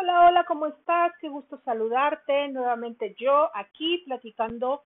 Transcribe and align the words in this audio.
Hola, 0.00 0.28
hola, 0.28 0.44
¿cómo 0.44 0.66
estás? 0.66 1.12
Qué 1.20 1.28
gusto 1.28 1.60
saludarte. 1.62 2.48
Nuevamente 2.48 3.14
yo 3.18 3.50
aquí 3.54 3.98
platicando, 4.06 4.84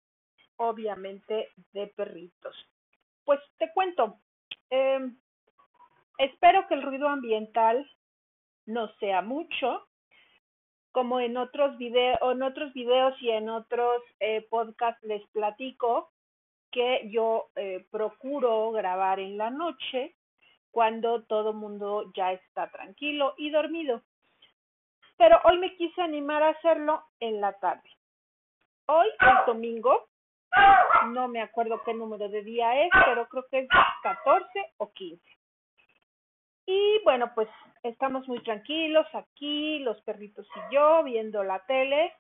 obviamente, 0.58 1.50
de 1.74 1.88
perritos. 1.88 2.56
Pues 3.26 3.40
te 3.58 3.74
cuento, 3.74 4.20
eh, 4.70 5.00
espero 6.20 6.68
que 6.68 6.76
el 6.76 6.84
ruido 6.84 7.10
ambiental 7.10 7.90
no 8.68 8.94
sea 9.00 9.24
mucho, 9.24 9.88
como 10.92 11.20
en 11.20 11.38
otros 11.38 11.76
videos, 11.80 12.20
en 12.22 12.44
otros 12.44 12.72
videos 12.74 13.20
y 13.20 13.32
en 13.32 13.50
otros 13.50 14.04
eh, 14.20 14.46
podcasts 14.48 15.04
les 15.04 15.26
platico 15.30 16.12
que 16.70 17.10
yo 17.10 17.50
eh, 17.56 17.84
procuro 17.90 18.70
grabar 18.74 19.20
en 19.20 19.40
la 19.40 19.50
noche 19.50 20.16
cuando 20.70 21.24
todo 21.24 21.52
mundo 21.52 22.12
ya 22.14 22.32
está 22.32 22.70
tranquilo 22.70 23.34
y 23.40 23.50
dormido 23.50 24.04
pero 25.20 25.38
hoy 25.44 25.58
me 25.58 25.76
quise 25.76 26.02
animar 26.02 26.42
a 26.42 26.50
hacerlo 26.52 27.04
en 27.20 27.42
la 27.42 27.52
tarde. 27.60 27.90
Hoy 28.88 29.08
es 29.20 29.46
domingo, 29.46 30.08
no 31.10 31.28
me 31.28 31.42
acuerdo 31.42 31.84
qué 31.84 31.94
número 31.94 32.30
de 32.30 32.42
día 32.42 32.86
es, 32.86 32.90
pero 33.06 33.28
creo 33.28 33.46
que 33.52 33.60
es 33.60 33.68
14 34.02 34.48
o 34.78 34.92
15. 34.94 35.22
Y 36.68 37.02
bueno, 37.04 37.34
pues 37.36 37.50
estamos 37.84 38.28
muy 38.30 38.42
tranquilos 38.44 39.06
aquí, 39.14 39.80
los 39.80 40.02
perritos 40.04 40.48
y 40.56 40.74
yo, 40.74 41.04
viendo 41.04 41.44
la 41.44 41.60
tele, 41.66 42.14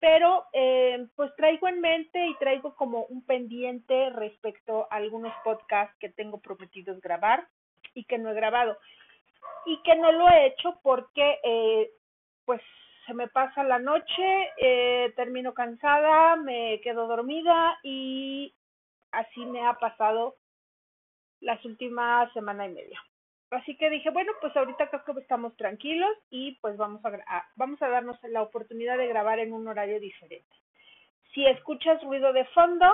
pero 0.00 0.46
eh, 0.54 1.06
pues 1.16 1.36
traigo 1.36 1.68
en 1.68 1.82
mente 1.82 2.28
y 2.28 2.34
traigo 2.36 2.74
como 2.76 3.02
un 3.04 3.26
pendiente 3.26 4.08
respecto 4.10 4.88
a 4.90 4.96
algunos 4.96 5.34
podcasts 5.44 5.94
que 5.98 6.08
tengo 6.08 6.40
prometidos 6.40 6.98
grabar 7.02 7.46
y 7.92 8.04
que 8.04 8.16
no 8.16 8.30
he 8.30 8.34
grabado. 8.34 8.78
Y 9.66 9.82
que 9.82 9.96
no 9.96 10.12
lo 10.12 10.30
he 10.30 10.46
hecho 10.46 10.80
porque 10.82 11.40
eh, 11.42 11.90
pues 12.48 12.62
se 13.06 13.12
me 13.12 13.28
pasa 13.28 13.62
la 13.62 13.78
noche, 13.78 14.52
eh, 14.56 15.12
termino 15.16 15.52
cansada, 15.52 16.34
me 16.36 16.80
quedo 16.82 17.06
dormida 17.06 17.78
y 17.82 18.54
así 19.12 19.44
me 19.44 19.66
ha 19.66 19.74
pasado 19.74 20.36
las 21.40 21.62
últimas 21.66 22.32
semana 22.32 22.64
y 22.64 22.70
media. 22.72 23.04
Así 23.50 23.76
que 23.76 23.90
dije, 23.90 24.08
bueno, 24.08 24.32
pues 24.40 24.56
ahorita 24.56 24.88
creo 24.88 25.14
que 25.14 25.20
estamos 25.20 25.54
tranquilos 25.58 26.08
y 26.30 26.52
pues 26.62 26.78
vamos 26.78 27.04
a, 27.04 27.46
vamos 27.56 27.82
a 27.82 27.88
darnos 27.88 28.16
la 28.22 28.40
oportunidad 28.40 28.96
de 28.96 29.08
grabar 29.08 29.40
en 29.40 29.52
un 29.52 29.68
horario 29.68 30.00
diferente. 30.00 30.56
Si 31.34 31.44
escuchas 31.44 32.02
ruido 32.02 32.32
de 32.32 32.46
fondo, 32.46 32.90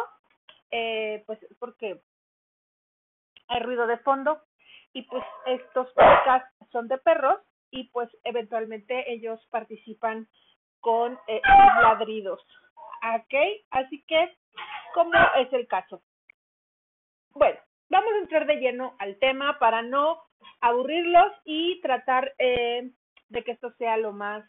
eh, 0.72 1.22
pues 1.26 1.38
porque 1.60 2.00
hay 3.46 3.60
ruido 3.60 3.86
de 3.86 3.98
fondo 3.98 4.42
y 4.92 5.02
pues 5.02 5.22
estos 5.46 5.92
podcasts 5.92 6.50
son 6.72 6.88
de 6.88 6.98
perros 6.98 7.38
y 7.70 7.88
pues 7.90 8.08
eventualmente 8.24 9.12
ellos 9.12 9.40
participan 9.50 10.28
con 10.80 11.18
eh, 11.26 11.40
ladridos. 11.82 12.40
¿Ok? 13.16 13.34
Así 13.70 14.02
que, 14.06 14.36
¿cómo 14.94 15.12
es 15.36 15.52
el 15.52 15.66
caso? 15.66 16.02
Bueno, 17.30 17.58
vamos 17.88 18.12
a 18.14 18.18
entrar 18.18 18.46
de 18.46 18.56
lleno 18.56 18.94
al 18.98 19.18
tema 19.18 19.58
para 19.58 19.82
no 19.82 20.22
aburrirlos 20.60 21.32
y 21.44 21.80
tratar 21.80 22.34
eh, 22.38 22.90
de 23.28 23.44
que 23.44 23.52
esto 23.52 23.72
sea 23.72 23.96
lo 23.96 24.12
más 24.12 24.44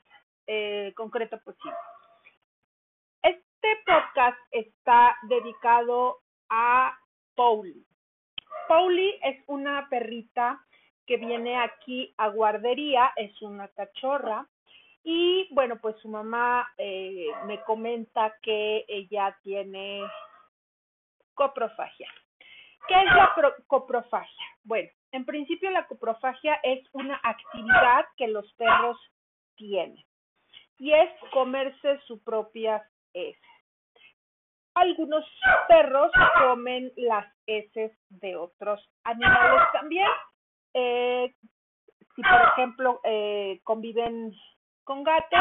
eh, 0.48 0.94
concreto 0.96 1.40
posible. 1.44 1.78
Este 3.24 3.84
podcast 3.86 4.38
está 4.52 5.18
dedicado 5.24 6.20
a 6.50 6.98
Pauli. 7.36 7.86
Pauli 8.68 9.20
es 9.24 9.44
una 9.48 9.90
perrita 9.90 10.64
que 11.06 11.18
viene 11.18 11.58
aquí 11.58 12.14
a 12.18 12.28
guardería, 12.28 13.12
es 13.16 13.42
una 13.42 13.68
cachorra. 13.70 14.48
Y 15.04 15.48
bueno, 15.54 15.78
pues 15.80 15.96
su 16.02 16.10
mamá 16.10 16.68
eh, 16.78 17.28
me 17.46 17.62
comenta 17.62 18.36
que 18.42 18.86
ella 18.88 19.38
tiene 19.44 20.02
coprofagia. 21.36 22.10
¿Qué 22.88 22.96
es 22.96 23.06
la 23.06 23.34
coprofagia? 23.68 24.46
Bueno, 24.64 24.90
en 25.12 25.26
principio 25.26 25.70
la 25.72 25.88
coprofagia 25.88 26.60
es 26.64 26.84
una 26.94 27.20
actividad 27.24 28.06
que 28.18 28.28
los 28.28 28.52
perros 28.54 28.98
tienen 29.56 30.04
y 30.78 30.92
es 30.92 31.10
comerse 31.32 32.00
sus 32.08 32.22
propias 32.22 32.84
heces. 33.14 33.40
Algunos 34.74 35.26
perros 35.68 36.12
comen 36.40 36.92
las 36.98 37.26
heces 37.48 37.92
de 38.10 38.36
otros 38.36 38.86
animales 39.04 39.62
también 39.72 40.08
eh, 40.76 41.34
si 42.16 42.22
por 42.22 42.42
ejemplo 42.54 43.00
eh, 43.04 43.62
conviven 43.64 44.34
con 44.84 45.04
gatos, 45.04 45.40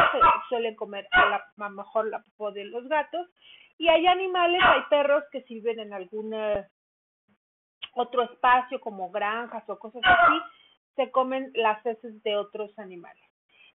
suelen 0.49 0.77
comer 0.77 1.07
a 1.11 1.43
la 1.57 1.69
mejor 1.69 2.07
la 2.07 2.23
popó 2.23 2.53
de 2.53 2.65
los 2.65 2.89
gatos. 2.89 3.29
Y 3.77 3.89
hay 3.89 4.07
animales, 4.07 4.61
hay 4.65 4.83
perros 4.89 5.25
que 5.33 5.43
si 5.43 5.55
viven 5.55 5.81
en 5.81 5.93
algún 5.93 6.33
eh, 6.33 6.67
otro 7.95 8.23
espacio 8.23 8.81
como 8.81 9.11
granjas 9.11 9.69
o 9.69 9.79
cosas 9.79 10.03
así, 10.05 10.41
se 10.97 11.11
comen 11.11 11.51
las 11.55 11.85
heces 11.85 12.23
de 12.23 12.37
otros 12.37 12.79
animales. 12.79 13.23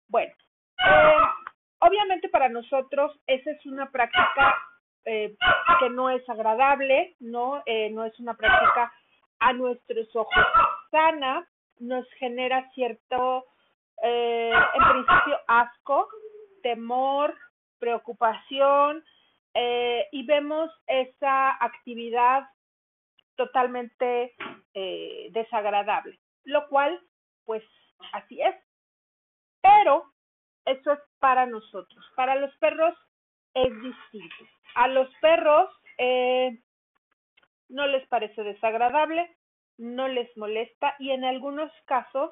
Bueno, 0.08 0.34
eh, 0.86 1.18
obviamente 1.80 2.30
para 2.30 2.50
nosotros 2.50 3.20
esa 3.26 3.52
es 3.52 3.66
una 3.66 3.90
práctica 3.92 4.56
eh, 5.06 5.36
que 5.80 5.90
no 5.90 6.10
es 6.10 6.28
agradable, 6.30 7.16
no, 7.20 7.64
eh, 7.66 7.90
no 7.90 8.06
es 8.06 8.20
una 8.20 8.36
práctica 8.36 8.94
a 9.40 9.54
nuestros 9.54 10.14
ojos 10.16 10.46
sana, 10.92 11.48
nos 11.80 12.10
genera 12.14 12.70
cierto, 12.74 13.46
eh, 14.04 14.52
en 14.52 14.84
principio, 14.92 15.40
asco, 15.48 16.08
temor, 16.64 17.36
preocupación, 17.80 19.04
eh, 19.54 20.08
y 20.12 20.26
vemos 20.26 20.72
esa 20.86 21.52
actividad 21.64 22.48
totalmente 23.36 24.36
eh, 24.74 25.30
desagradable, 25.32 26.20
lo 26.44 26.68
cual, 26.68 27.00
pues, 27.46 27.64
así 28.14 28.42
es. 28.42 28.56
Pero 29.62 30.12
eso 30.66 30.92
es 30.92 31.00
para 31.20 31.46
nosotros. 31.46 32.06
Para 32.16 32.36
los 32.36 32.56
perros 32.58 32.96
es 33.54 33.74
distinto. 33.82 34.46
A 34.76 34.88
los 34.90 35.10
perros 35.22 35.70
eh, 35.98 36.60
no 37.70 37.88
les 37.88 38.08
parece 38.08 38.44
desagradable, 38.44 39.36
no 39.78 40.08
les 40.08 40.36
molesta 40.38 40.96
y 41.00 41.12
en 41.12 41.24
algunos 41.24 41.72
casos 41.86 42.32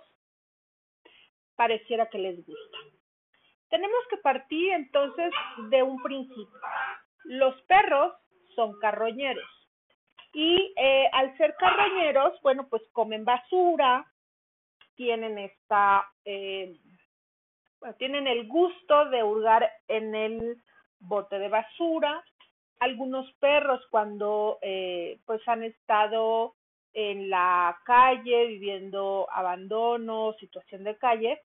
pareciera 1.55 2.09
que 2.09 2.17
les 2.17 2.45
gusta. 2.45 2.77
Tenemos 3.69 4.07
que 4.09 4.17
partir 4.17 4.71
entonces 4.71 5.31
de 5.69 5.83
un 5.83 6.01
principio. 6.01 6.59
Los 7.25 7.59
perros 7.63 8.13
son 8.55 8.79
carroñeros 8.79 9.49
y 10.35 10.73
eh, 10.75 11.09
al 11.13 11.35
ser 11.37 11.55
carroñeros, 11.55 12.39
bueno, 12.41 12.67
pues 12.69 12.83
comen 12.91 13.23
basura, 13.23 14.05
tienen 14.95 15.37
esta, 15.37 16.05
eh, 16.25 16.77
tienen 17.97 18.27
el 18.27 18.45
gusto 18.47 19.05
de 19.05 19.23
hurgar 19.23 19.71
en 19.87 20.13
el 20.13 20.57
bote 20.99 21.39
de 21.39 21.47
basura, 21.47 22.21
algunos 22.79 23.31
perros 23.33 23.81
cuando 23.89 24.59
eh, 24.61 25.19
pues 25.25 25.41
han 25.47 25.63
estado 25.63 26.55
en 26.93 27.29
la 27.29 27.77
calle, 27.83 28.47
viviendo 28.47 29.27
abandono, 29.31 30.33
situación 30.39 30.83
de 30.83 30.97
calle, 30.97 31.41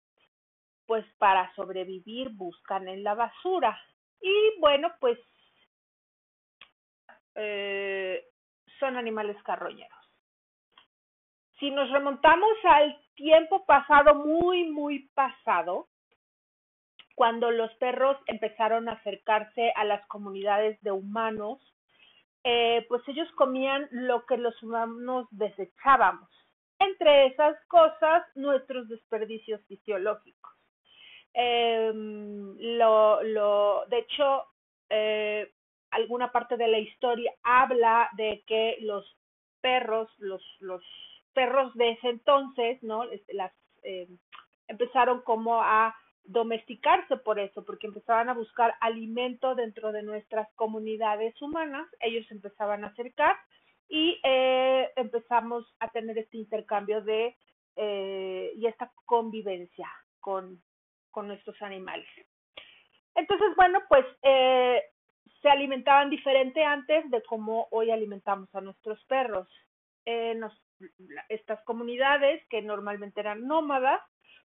pues 0.86 1.04
para 1.18 1.52
sobrevivir 1.54 2.30
buscan 2.30 2.88
en 2.88 3.02
la 3.02 3.14
basura. 3.14 3.78
Y 4.20 4.60
bueno, 4.60 4.92
pues 5.00 5.18
eh, 7.34 8.24
son 8.78 8.96
animales 8.96 9.40
carroñeros. 9.42 9.98
Si 11.58 11.70
nos 11.70 11.90
remontamos 11.90 12.50
al 12.64 12.96
tiempo 13.14 13.64
pasado, 13.66 14.14
muy, 14.14 14.70
muy 14.70 15.10
pasado, 15.14 15.89
cuando 17.20 17.50
los 17.50 17.70
perros 17.74 18.16
empezaron 18.24 18.88
a 18.88 18.92
acercarse 18.92 19.74
a 19.76 19.84
las 19.84 20.00
comunidades 20.06 20.80
de 20.80 20.90
humanos, 20.90 21.60
eh, 22.44 22.86
pues 22.88 23.06
ellos 23.08 23.30
comían 23.32 23.86
lo 23.90 24.24
que 24.24 24.38
los 24.38 24.54
humanos 24.62 25.26
desechábamos. 25.30 26.30
Entre 26.78 27.26
esas 27.26 27.62
cosas, 27.66 28.22
nuestros 28.36 28.88
desperdicios 28.88 29.60
fisiológicos. 29.66 30.50
Eh, 31.34 31.92
lo, 31.94 33.22
lo, 33.22 33.84
de 33.88 33.98
hecho, 33.98 34.44
eh, 34.88 35.52
alguna 35.90 36.32
parte 36.32 36.56
de 36.56 36.68
la 36.68 36.78
historia 36.78 37.34
habla 37.42 38.08
de 38.16 38.42
que 38.46 38.78
los 38.80 39.04
perros, 39.60 40.08
los, 40.16 40.42
los 40.60 40.82
perros 41.34 41.74
de 41.74 41.90
ese 41.90 42.08
entonces, 42.08 42.82
¿no? 42.82 43.04
Las, 43.28 43.52
eh, 43.82 44.08
empezaron 44.68 45.20
como 45.20 45.60
a 45.60 45.94
domesticarse 46.30 47.16
por 47.16 47.38
eso, 47.38 47.64
porque 47.64 47.86
empezaban 47.86 48.28
a 48.28 48.34
buscar 48.34 48.74
alimento 48.80 49.54
dentro 49.54 49.92
de 49.92 50.02
nuestras 50.02 50.48
comunidades 50.54 51.40
humanas, 51.42 51.86
ellos 52.00 52.30
empezaban 52.30 52.84
a 52.84 52.88
acercar 52.88 53.36
y 53.88 54.20
eh, 54.22 54.88
empezamos 54.96 55.64
a 55.80 55.88
tener 55.88 56.16
este 56.18 56.36
intercambio 56.36 57.02
de 57.02 57.36
eh, 57.76 58.52
y 58.56 58.66
esta 58.66 58.92
convivencia 59.06 59.88
con 60.20 60.62
con 61.10 61.28
nuestros 61.28 61.60
animales. 61.62 62.06
Entonces, 63.14 63.48
bueno, 63.56 63.80
pues 63.88 64.06
eh, 64.22 64.82
se 65.42 65.48
alimentaban 65.48 66.10
diferente 66.10 66.64
antes 66.64 67.10
de 67.10 67.22
cómo 67.22 67.68
hoy 67.70 67.90
alimentamos 67.90 68.54
a 68.54 68.60
nuestros 68.60 69.04
perros. 69.06 69.48
Estas 71.28 71.62
comunidades 71.64 72.42
que 72.48 72.62
normalmente 72.62 73.20
eran 73.20 73.46
nómadas, 73.46 74.00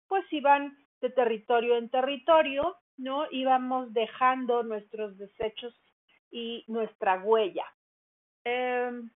pues 0.08 0.24
iban 0.32 0.78
de 1.02 1.10
territorio 1.10 1.78
en 1.78 1.90
territorio, 1.90 2.78
¿no? 2.98 3.26
Íbamos 3.32 3.94
dejando 3.94 4.64
nuestros 4.64 5.18
desechos 5.18 5.76
y 6.32 6.64
nuestra 6.68 7.22
huella. 7.22 7.66
Em, 8.44 9.10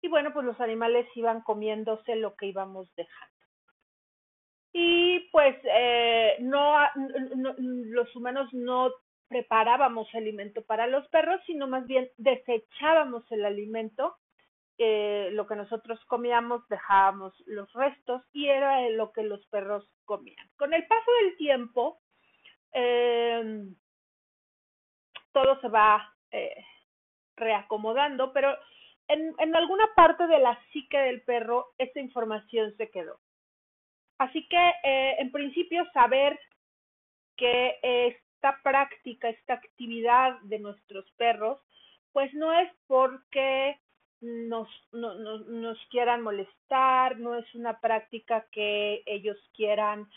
y 0.00 0.08
bueno, 0.08 0.32
pues 0.32 0.46
los 0.46 0.60
animales 0.60 1.06
iban 1.14 1.42
comiéndose 1.42 2.16
lo 2.16 2.34
que 2.34 2.46
íbamos 2.46 2.88
dejando. 2.96 3.32
Y 4.72 5.20
pues 5.30 5.56
eh, 5.64 6.36
no, 6.40 6.78
los 7.56 8.16
humanos 8.16 8.52
no 8.52 8.90
preparábamos 9.28 10.08
alimento 10.14 10.62
para 10.62 10.86
los 10.86 11.06
perros, 11.08 11.40
sino 11.46 11.66
más 11.68 11.86
bien 11.86 12.10
desechábamos 12.16 13.30
el 13.30 13.44
alimento, 13.44 14.16
eh, 14.84 15.30
lo 15.30 15.46
que 15.46 15.54
nosotros 15.54 16.04
comíamos, 16.06 16.66
dejábamos 16.68 17.32
los 17.46 17.72
restos 17.72 18.22
y 18.32 18.48
era 18.48 18.88
lo 18.90 19.12
que 19.12 19.22
los 19.22 19.46
perros 19.46 19.88
comían. 20.04 20.48
Con 20.56 20.74
el 20.74 20.84
paso 20.88 21.10
del 21.22 21.36
tiempo, 21.36 22.00
em, 22.72 23.76
todo 25.30 25.60
se 25.60 25.68
va 25.68 26.12
eh, 26.32 26.64
reacomodando, 27.36 28.32
pero 28.32 28.56
en, 29.06 29.32
en 29.38 29.54
alguna 29.54 29.88
parte 29.94 30.26
de 30.26 30.40
la 30.40 30.58
psique 30.72 30.98
del 30.98 31.22
perro 31.22 31.74
esa 31.78 32.00
información 32.00 32.74
se 32.76 32.90
quedó. 32.90 33.20
Así 34.18 34.48
que, 34.48 34.72
eh, 34.82 35.16
en 35.18 35.30
principio, 35.30 35.84
saber 35.92 36.40
que 37.36 37.78
esta 37.82 38.58
práctica, 38.64 39.28
esta 39.28 39.54
actividad 39.54 40.40
de 40.42 40.58
nuestros 40.58 41.08
perros, 41.12 41.60
pues 42.12 42.34
no 42.34 42.52
es 42.52 42.68
porque 42.88 43.78
nos, 44.22 44.68
no, 44.92 45.14
nos 45.14 45.78
quieran 45.90 46.22
molestar, 46.22 47.18
no 47.18 47.36
es 47.36 47.54
una 47.54 47.80
práctica 47.80 48.46
que 48.52 49.02
ellos 49.04 49.36
quieran 49.54 50.08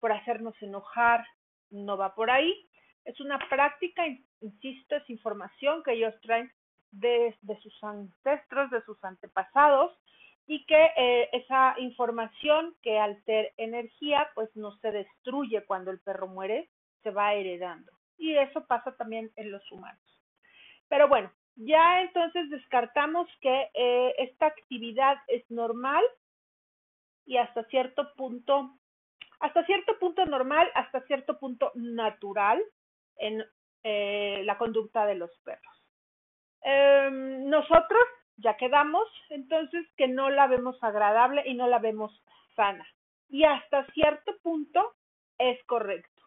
por 0.00 0.12
hacernos 0.12 0.54
enojar, 0.60 1.26
no 1.70 1.96
va 1.96 2.14
por 2.14 2.30
ahí. 2.30 2.68
Es 3.04 3.18
una 3.20 3.38
práctica, 3.48 4.04
insisto, 4.40 4.96
es 4.96 5.10
información 5.10 5.82
que 5.82 5.92
ellos 5.92 6.14
traen 6.22 6.52
de, 6.90 7.36
sus 7.62 7.82
ancestros, 7.82 8.70
de 8.70 8.82
sus 8.82 9.02
antepasados, 9.02 9.92
y 10.46 10.64
que 10.66 10.90
eh, 10.96 11.28
esa 11.32 11.74
información 11.78 12.74
que 12.82 12.98
al 12.98 13.22
energía 13.56 14.28
pues 14.34 14.54
no 14.56 14.76
se 14.78 14.90
destruye 14.90 15.64
cuando 15.64 15.90
el 15.90 16.00
perro 16.00 16.26
muere, 16.26 16.68
se 17.02 17.10
va 17.10 17.34
heredando. 17.34 17.92
Y 18.18 18.36
eso 18.36 18.66
pasa 18.66 18.94
también 18.96 19.30
en 19.36 19.50
los 19.50 19.62
humanos. 19.70 20.00
Pero 20.88 21.08
bueno, 21.08 21.32
ya 21.56 22.02
entonces 22.02 22.50
descartamos 22.50 23.28
que 23.40 23.70
eh, 23.74 24.14
esta 24.18 24.46
actividad 24.46 25.18
es 25.28 25.48
normal 25.50 26.04
y 27.26 27.36
hasta 27.36 27.64
cierto 27.64 28.12
punto, 28.14 28.78
hasta 29.40 29.64
cierto 29.66 29.98
punto 29.98 30.24
normal, 30.26 30.70
hasta 30.74 31.02
cierto 31.02 31.38
punto 31.38 31.72
natural 31.74 32.62
en 33.16 33.44
eh, 33.84 34.42
la 34.44 34.58
conducta 34.58 35.06
de 35.06 35.14
los 35.14 35.30
perros. 35.44 35.82
Em, 36.62 37.48
nosotros 37.48 38.02
ya 38.36 38.56
quedamos 38.56 39.08
entonces 39.30 39.86
que 39.96 40.08
no 40.08 40.30
la 40.30 40.46
vemos 40.46 40.82
agradable 40.82 41.42
y 41.46 41.54
no 41.54 41.66
la 41.66 41.78
vemos 41.78 42.12
sana. 42.54 42.86
Y 43.28 43.44
hasta 43.44 43.86
cierto 43.92 44.36
punto 44.42 44.94
es 45.38 45.62
correcto. 45.64 46.22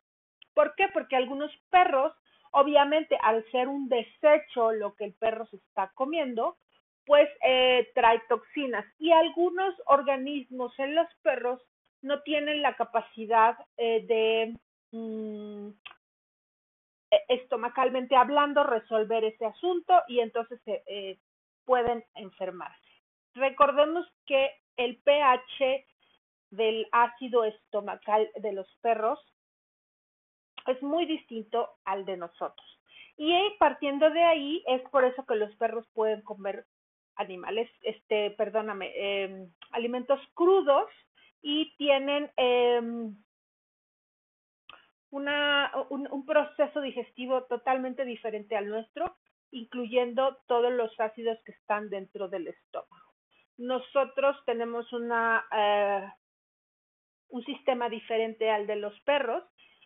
¿Por 0.54 0.75
qué? 0.75 0.88
Porque 0.89 1.16
algunos 1.16 1.51
perros, 1.69 2.13
obviamente 2.55 3.17
al 3.21 3.43
ser 3.51 3.67
un 3.67 3.89
desecho 3.89 4.71
lo 4.71 4.95
que 4.95 5.03
el 5.03 5.13
perro 5.13 5.45
se 5.47 5.57
está 5.57 5.91
comiendo, 5.93 6.57
pues 7.05 7.29
eh, 7.45 7.91
trae 7.93 8.21
toxinas 8.29 8.85
y 8.97 9.11
algunos 9.11 9.75
organismos 9.87 10.73
en 10.79 10.95
los 10.95 11.07
perros 11.21 11.61
no 12.01 12.21
tienen 12.21 12.61
la 12.61 12.75
capacidad 12.77 13.57
eh, 13.75 14.05
de 14.07 14.57
mm, 14.97 15.67
e-, 17.11 17.25
estomacalmente 17.27 18.15
hablando 18.15 18.63
resolver 18.63 19.25
ese 19.25 19.45
asunto 19.45 20.01
y 20.07 20.21
entonces 20.21 20.59
eh, 20.65 21.19
pueden 21.65 22.05
enfermarse. 22.15 22.79
Recordemos 23.33 24.07
que 24.25 24.49
el 24.77 24.95
pH 25.03 25.85
del 26.51 26.87
ácido 26.93 27.43
estomacal 27.43 28.29
de 28.37 28.53
los 28.53 28.67
perros 28.81 29.19
es 30.67 30.81
muy 30.81 31.06
distinto 31.06 31.69
al 31.85 32.06
de 32.06 32.17
nosotros. 32.17 32.65
Y 33.17 33.33
partiendo 33.59 34.09
de 34.09 34.23
ahí, 34.23 34.63
es 34.67 34.81
por 34.89 35.06
eso 35.06 35.25
que 35.25 35.35
los 35.35 35.56
perros 35.56 35.88
pueden 35.94 36.21
comer 36.21 36.65
animales, 37.15 37.69
este, 37.81 38.31
perdóname, 38.31 38.91
em, 38.95 39.50
alimentos 39.71 40.19
crudos 40.33 40.89
y 41.41 41.75
tienen 41.77 42.29
em, 42.35 43.15
una, 45.12 45.71
un, 45.89 46.25
proceso 46.25 46.81
digestivo 46.81 47.44
totalmente 47.44 48.03
diferente 48.03 48.57
al 48.57 48.67
nuestro 48.67 49.15
incluyendo 49.51 50.38
todos 50.47 50.71
los 50.73 51.00
ácidos 51.00 51.38
que 51.45 51.53
están 51.53 51.89
dentro 51.89 52.27
del 52.27 52.47
estómago. 52.47 53.13
Nosotros 53.57 54.35
tenemos 54.45 54.91
una, 54.91 55.45
eh, 55.56 56.09
un 57.29 57.44
sistema 57.45 57.88
diferente 57.88 58.50
al 58.50 58.67
de 58.67 58.75
los 58.75 59.00
perros 59.01 59.44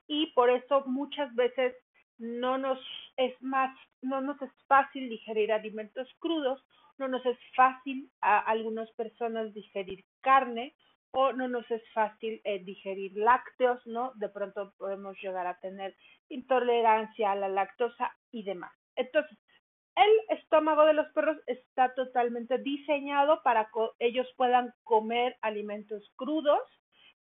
y 0.10 0.26
por 0.34 0.50
eso 0.50 0.84
muchas 0.88 1.34
veces 1.36 1.76
no 2.18 2.58
nos 2.58 2.80
es 3.16 3.40
más, 3.42 3.78
no 4.02 4.20
nos 4.22 4.42
es 4.42 4.52
fácil 4.68 5.08
digerir 5.08 5.54
alimentos 5.54 6.10
crudos, 6.20 6.62
no 6.98 7.08
nos 7.08 7.24
es 7.26 7.38
fácil 7.56 8.10
a 8.20 8.40
algunas 8.40 8.92
personas 8.94 9.54
digerir 9.54 10.04
carne 10.22 10.76
o 11.12 11.32
no 11.32 11.48
nos 11.48 11.70
es 11.70 11.82
fácil 11.94 12.42
eh, 12.44 12.60
digerir 12.64 13.16
lácteos, 13.16 13.86
¿no? 13.86 14.12
De 14.16 14.30
pronto 14.30 14.74
podemos 14.80 15.16
llegar 15.22 15.46
a 15.46 15.60
tener 15.60 15.96
intolerancia 16.28 17.32
a 17.32 17.36
la 17.36 17.48
lactosa 17.48 18.12
y 18.32 18.44
demás. 18.44 18.74
Entonces, 18.96 19.38
el 19.96 20.38
estómago 20.38 20.86
de 20.86 20.94
los 20.94 21.08
perros 21.10 21.38
está 21.46 21.94
totalmente 21.94 22.58
diseñado 22.58 23.44
para 23.44 23.66
que 23.66 23.90
ellos 24.00 24.28
puedan 24.38 24.74
comer 24.84 25.38
alimentos 25.42 26.04
crudos, 26.16 26.62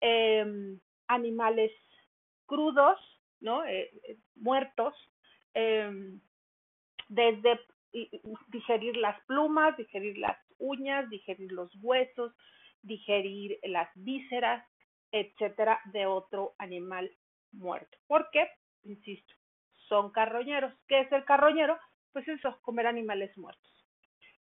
em, 0.00 0.80
animales 1.06 1.70
crudos, 2.46 2.98
¿no? 3.40 3.64
Eh, 3.64 3.90
eh, 4.04 4.16
muertos, 4.36 4.94
em, 5.54 6.20
desde 7.08 7.60
digerir 8.48 8.96
las 8.96 9.20
plumas, 9.26 9.76
digerir 9.76 10.16
las 10.18 10.38
uñas, 10.58 11.08
digerir 11.10 11.52
los 11.52 11.70
huesos, 11.82 12.32
digerir 12.82 13.58
las 13.64 13.90
vísceras, 13.94 14.66
etcétera, 15.10 15.80
de 15.92 16.06
otro 16.06 16.54
animal 16.58 17.10
muerto. 17.52 17.98
¿Por 18.06 18.30
qué? 18.30 18.48
Insisto, 18.84 19.34
son 19.88 20.10
carroñeros. 20.10 20.72
¿Qué 20.88 21.00
es 21.00 21.12
el 21.12 21.24
carroñero? 21.24 21.78
pues 22.12 22.28
eso, 22.28 22.58
comer 22.62 22.86
animales 22.86 23.36
muertos. 23.36 23.72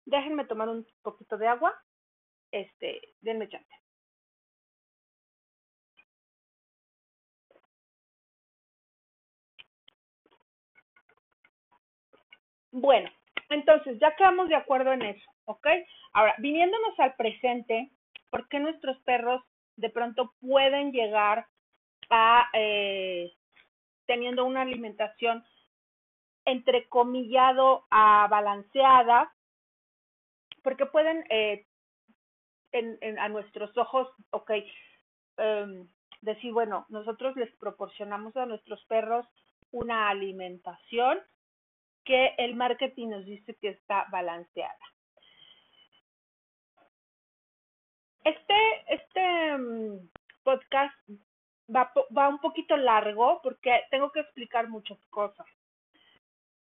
Déjenme 0.06 0.46
tomar 0.46 0.70
un 0.70 0.88
poquito 1.02 1.38
de 1.38 1.48
agua. 1.48 1.76
Este, 2.52 3.02
denme 3.22 3.50
chance. 3.50 3.70
Bueno, 12.72 13.10
entonces 13.50 14.00
ya 14.00 14.16
quedamos 14.16 14.50
de 14.50 14.56
acuerdo 14.56 14.94
en 14.94 15.02
eso, 15.02 15.32
¿ok? 15.46 15.68
Ahora, 16.14 16.36
viniéndonos 16.38 17.00
al 17.00 17.16
presente, 17.16 17.92
¿por 18.30 18.48
qué 18.48 18.60
nuestros 18.60 18.98
perros 19.00 19.44
de 19.76 19.90
pronto 19.90 20.34
pueden 20.42 20.92
llegar 20.92 21.48
a 22.10 22.50
eh, 22.54 23.32
teniendo 24.06 24.46
una 24.46 24.62
alimentación 24.62 25.46
entrecomillado 26.46 27.86
a 27.92 28.28
balanceada, 28.30 29.32
porque 30.64 30.86
pueden, 30.86 31.24
eh, 31.30 31.66
en, 32.72 33.20
a 33.20 33.30
nuestros 33.30 33.76
ojos, 33.78 34.08
ok, 34.32 34.52
em, 35.38 35.88
decir, 36.22 36.52
bueno, 36.52 36.86
nosotros 36.90 37.36
les 37.36 37.56
proporcionamos 37.58 38.36
a 38.36 38.46
nuestros 38.46 38.84
perros 38.86 39.26
una 39.72 40.10
alimentación 40.10 41.20
que 42.10 42.34
el 42.40 42.56
marketing 42.56 43.10
nos 43.10 43.24
dice 43.24 43.54
que 43.62 43.70
está 43.70 44.08
balanceada. 44.12 44.80
Este, 48.24 48.96
este 48.96 49.58
mm, 49.60 50.10
podcast 50.42 50.96
va, 51.70 51.94
va 52.18 52.30
un 52.30 52.40
poquito 52.40 52.76
largo 52.78 53.40
porque 53.44 53.84
tengo 53.92 54.12
que 54.12 54.22
explicar 54.22 54.68
muchas 54.70 54.98
cosas 55.12 55.46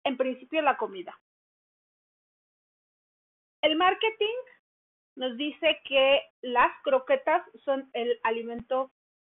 en 0.05 0.19
principio 0.19 0.61
la 0.61 0.77
comida. 0.77 1.19
El 3.63 3.77
marketing 3.77 4.41
nos 5.17 5.39
dice 5.39 5.81
que 5.85 6.23
las 6.43 6.71
croquetas 6.83 7.43
son 7.65 7.89
el 7.95 8.21
alimento 8.25 8.93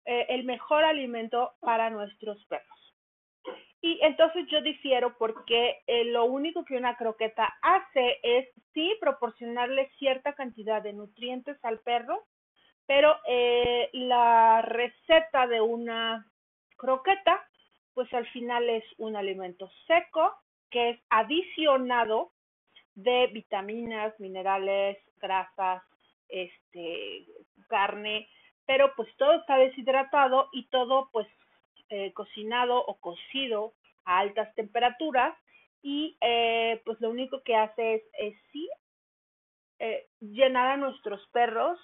eh, 0.06 0.26
el 0.30 0.46
mejor 0.46 0.84
alimento 0.84 1.54
para 1.60 1.92
nuestros 1.92 2.44
perros. 2.46 2.81
Y 3.82 4.00
entonces 4.04 4.46
yo 4.48 4.62
difiero 4.62 5.18
porque 5.18 5.82
eh, 5.88 6.06
lo 6.06 6.26
único 6.26 6.64
que 6.64 6.78
una 6.78 6.96
croqueta 6.96 7.52
hace 7.64 8.20
es 8.22 8.48
sí 8.74 8.96
proporcionarle 9.02 9.90
cierta 9.98 10.34
cantidad 10.34 10.84
de 10.84 10.94
nutrientes 10.94 11.58
al 11.66 11.80
perro, 11.80 12.28
pero 12.86 13.16
eh, 13.28 13.90
la 13.94 14.62
receta 14.62 15.48
de 15.48 15.62
una 15.62 16.28
croqueta, 16.78 17.44
pues 17.96 18.14
al 18.14 18.28
final 18.28 18.70
es 18.70 18.84
un 18.98 19.16
alimento 19.16 19.72
seco 19.88 20.32
que 20.70 20.92
es 20.92 21.00
adicionado 21.10 22.32
de 22.94 23.28
vitaminas, 23.34 24.18
minerales, 24.20 24.98
grasas, 25.20 25.82
este, 26.30 27.26
carne, 27.68 28.28
pero 28.66 28.94
pues 28.96 29.10
todo 29.18 29.34
está 29.34 29.58
deshidratado 29.58 30.50
y 30.52 30.68
todo 30.68 31.10
pues 31.12 31.28
eh, 31.92 32.12
cocinado 32.14 32.84
o 32.86 33.00
cocido 33.00 33.74
a 34.06 34.20
altas 34.20 34.54
temperaturas 34.56 35.38
y 35.82 36.18
eh, 36.22 36.82
pues 36.86 37.00
lo 37.02 37.10
único 37.10 37.42
que 37.44 37.56
hace 37.56 37.96
es, 37.96 38.04
es 38.18 38.36
sí 38.52 38.70
eh, 39.80 40.08
llenar 40.20 40.68
a 40.72 40.78
nuestros 40.78 41.28
perros. 41.30 41.80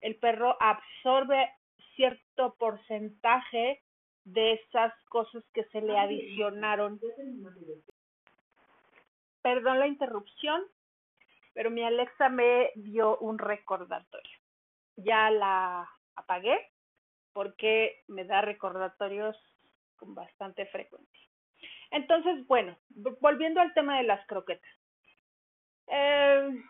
El 0.00 0.16
perro 0.16 0.56
absorbe 0.60 1.50
cierto 1.94 2.54
porcentaje 2.58 3.82
de 4.24 4.54
esas 4.54 4.92
cosas 5.04 5.44
que 5.52 5.64
se 5.64 5.80
le 5.80 5.98
adicionaron. 5.98 7.00
Perdón 9.42 9.78
la 9.78 9.86
interrupción, 9.86 10.62
pero 11.52 11.70
mi 11.70 11.84
Alexa 11.84 12.28
me 12.28 12.70
dio 12.74 13.18
un 13.18 13.38
recordatorio. 13.38 14.38
Ya 14.96 15.30
la 15.30 15.88
apagué 16.16 16.58
porque 17.32 18.02
me 18.08 18.24
da 18.24 18.40
recordatorios 18.40 19.36
con 20.02 20.16
bastante 20.16 20.66
frecuencia. 20.66 21.28
Entonces, 21.92 22.44
bueno, 22.48 22.76
volviendo 23.20 23.60
al 23.60 23.72
tema 23.72 23.98
de 23.98 24.02
las 24.02 24.26
croquetas. 24.26 24.70
Eh, 25.86 26.60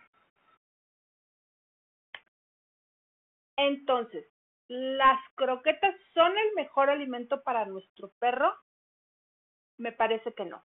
entonces, 3.56 4.26
¿las 4.68 5.18
croquetas 5.34 5.94
son 6.12 6.36
el 6.36 6.52
mejor 6.54 6.90
alimento 6.90 7.42
para 7.42 7.64
nuestro 7.64 8.12
perro? 8.18 8.54
Me 9.78 9.92
parece 9.92 10.34
que 10.34 10.44
no. 10.44 10.62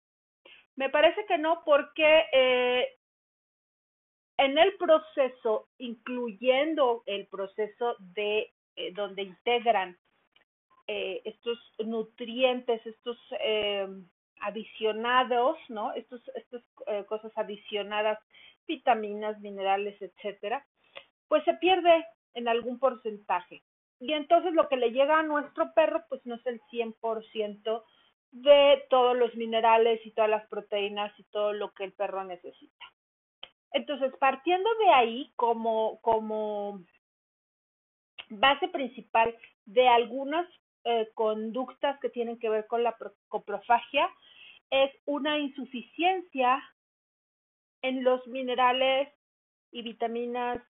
Me 0.76 0.88
parece 0.88 1.26
que 1.26 1.36
no 1.36 1.62
porque 1.66 2.24
eh, 2.32 2.98
en 4.38 4.56
el 4.56 4.74
proceso, 4.78 5.68
incluyendo 5.76 7.02
el 7.04 7.26
proceso 7.26 7.96
de 7.98 8.54
eh, 8.76 8.92
donde 8.94 9.22
integran 9.22 9.98
eh, 10.86 11.22
estos 11.24 11.58
nutrientes, 11.78 12.84
estos 12.86 13.18
eh, 13.40 13.88
adicionados, 14.40 15.56
¿no? 15.68 15.92
Estos, 15.94 16.20
estas 16.34 16.62
eh, 16.86 17.04
cosas 17.06 17.32
adicionadas, 17.36 18.18
vitaminas, 18.66 19.40
minerales, 19.40 20.00
etcétera, 20.00 20.66
pues 21.28 21.44
se 21.44 21.54
pierde 21.54 22.04
en 22.34 22.48
algún 22.48 22.78
porcentaje. 22.78 23.62
Y 24.00 24.12
entonces 24.12 24.52
lo 24.52 24.68
que 24.68 24.76
le 24.76 24.90
llega 24.90 25.18
a 25.18 25.22
nuestro 25.22 25.72
perro, 25.72 26.04
pues 26.08 26.20
no 26.26 26.34
es 26.34 26.46
el 26.46 26.60
100% 26.70 27.82
de 28.32 28.84
todos 28.90 29.16
los 29.16 29.34
minerales 29.36 30.04
y 30.04 30.10
todas 30.10 30.28
las 30.28 30.46
proteínas 30.48 31.18
y 31.18 31.22
todo 31.24 31.52
lo 31.52 31.72
que 31.72 31.84
el 31.84 31.92
perro 31.92 32.24
necesita. 32.24 32.84
Entonces, 33.72 34.12
partiendo 34.18 34.68
de 34.80 34.88
ahí 34.90 35.32
como, 35.36 36.00
como 36.00 36.80
base 38.28 38.68
principal 38.68 39.36
de 39.66 39.88
algunas 39.88 40.46
eh, 40.84 41.10
conductas 41.14 41.98
que 42.00 42.10
tienen 42.10 42.38
que 42.38 42.48
ver 42.48 42.66
con 42.66 42.82
la 42.82 42.96
coprofagia 43.28 44.08
es 44.70 44.90
una 45.06 45.38
insuficiencia 45.38 46.62
en 47.82 48.02
los 48.02 48.26
minerales 48.26 49.08
y 49.70 49.82
vitaminas 49.82 50.62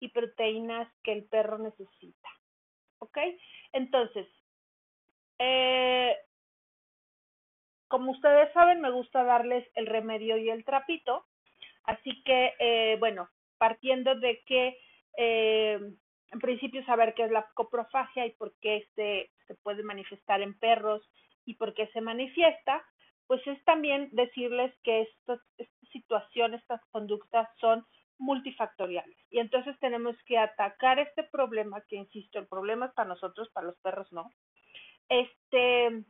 y 0.00 0.08
proteínas 0.08 0.88
que 1.02 1.12
el 1.12 1.24
perro 1.24 1.58
necesita. 1.58 2.28
¿Ok? 2.98 3.18
Entonces, 3.72 4.26
eh, 5.38 6.16
como 7.88 8.12
ustedes 8.12 8.52
saben, 8.52 8.80
me 8.80 8.90
gusta 8.90 9.22
darles 9.22 9.68
el 9.74 9.86
remedio 9.86 10.36
y 10.38 10.48
el 10.48 10.64
trapito. 10.64 11.26
Así 11.84 12.22
que, 12.24 12.54
eh, 12.58 12.96
bueno, 12.98 13.28
partiendo 13.58 14.14
de 14.14 14.42
que 14.46 14.78
eh, 15.18 15.78
en 16.32 16.40
principio 16.40 16.84
saber 16.84 17.14
qué 17.14 17.24
es 17.24 17.30
la 17.30 17.46
coprofagia 17.54 18.26
y 18.26 18.32
por 18.32 18.54
qué 18.60 18.78
este 18.78 19.30
se 19.46 19.54
puede 19.56 19.82
manifestar 19.82 20.40
en 20.40 20.58
perros 20.58 21.08
y 21.44 21.54
por 21.54 21.74
qué 21.74 21.88
se 21.88 22.00
manifiesta, 22.00 22.82
pues 23.26 23.46
es 23.46 23.62
también 23.64 24.08
decirles 24.12 24.74
que 24.82 25.02
estas, 25.02 25.40
esta 25.58 25.86
situación, 25.92 26.54
estas 26.54 26.80
conductas 26.90 27.48
son 27.58 27.86
multifactoriales. 28.18 29.16
Y 29.30 29.40
entonces 29.40 29.78
tenemos 29.78 30.16
que 30.24 30.38
atacar 30.38 30.98
este 30.98 31.24
problema, 31.24 31.82
que 31.88 31.96
insisto, 31.96 32.38
el 32.38 32.46
problema 32.46 32.86
es 32.86 32.92
para 32.92 33.08
nosotros, 33.08 33.50
para 33.50 33.66
los 33.66 33.78
perros 33.78 34.10
no. 34.12 34.30
Este, 35.08 36.04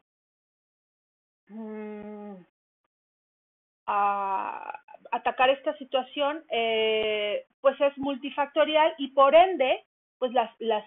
a 3.86 4.80
atacar 5.10 5.50
esta 5.50 5.76
situación, 5.78 6.44
eh, 6.50 7.46
pues 7.60 7.80
es 7.80 7.96
multifactorial 7.98 8.94
y 8.98 9.08
por 9.08 9.34
ende 9.34 9.84
pues 10.22 10.32
las, 10.34 10.54
las 10.60 10.84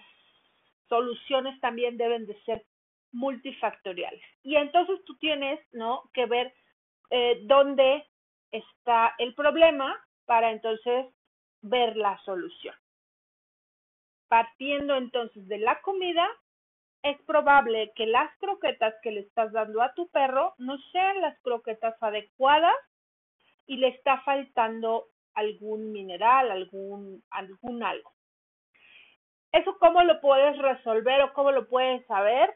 soluciones 0.88 1.60
también 1.60 1.98
deben 1.98 2.24
de 2.24 2.42
ser 2.44 2.64
multifactoriales. 3.12 4.24
Y 4.42 4.56
entonces 4.56 5.04
tú 5.04 5.14
tienes, 5.18 5.60
¿no? 5.72 6.08
Que 6.14 6.24
ver 6.24 6.54
eh, 7.10 7.40
dónde 7.42 8.06
está 8.50 9.14
el 9.18 9.34
problema 9.34 9.94
para 10.24 10.52
entonces 10.52 11.08
ver 11.60 11.98
la 11.98 12.16
solución. 12.24 12.74
Partiendo 14.28 14.96
entonces 14.96 15.46
de 15.48 15.58
la 15.58 15.82
comida, 15.82 16.26
es 17.02 17.20
probable 17.26 17.92
que 17.94 18.06
las 18.06 18.34
croquetas 18.38 18.94
que 19.02 19.10
le 19.10 19.20
estás 19.20 19.52
dando 19.52 19.82
a 19.82 19.92
tu 19.92 20.08
perro 20.08 20.54
no 20.56 20.78
sean 20.92 21.20
las 21.20 21.38
croquetas 21.40 22.02
adecuadas 22.02 22.74
y 23.66 23.76
le 23.76 23.88
está 23.88 24.18
faltando 24.22 25.08
algún 25.34 25.92
mineral, 25.92 26.50
algún, 26.50 27.22
algún 27.28 27.82
algo. 27.82 28.15
¿Eso 29.56 29.78
cómo 29.78 30.02
lo 30.02 30.20
puedes 30.20 30.58
resolver 30.58 31.22
o 31.22 31.32
cómo 31.32 31.50
lo 31.50 31.66
puedes 31.66 32.04
saber? 32.06 32.52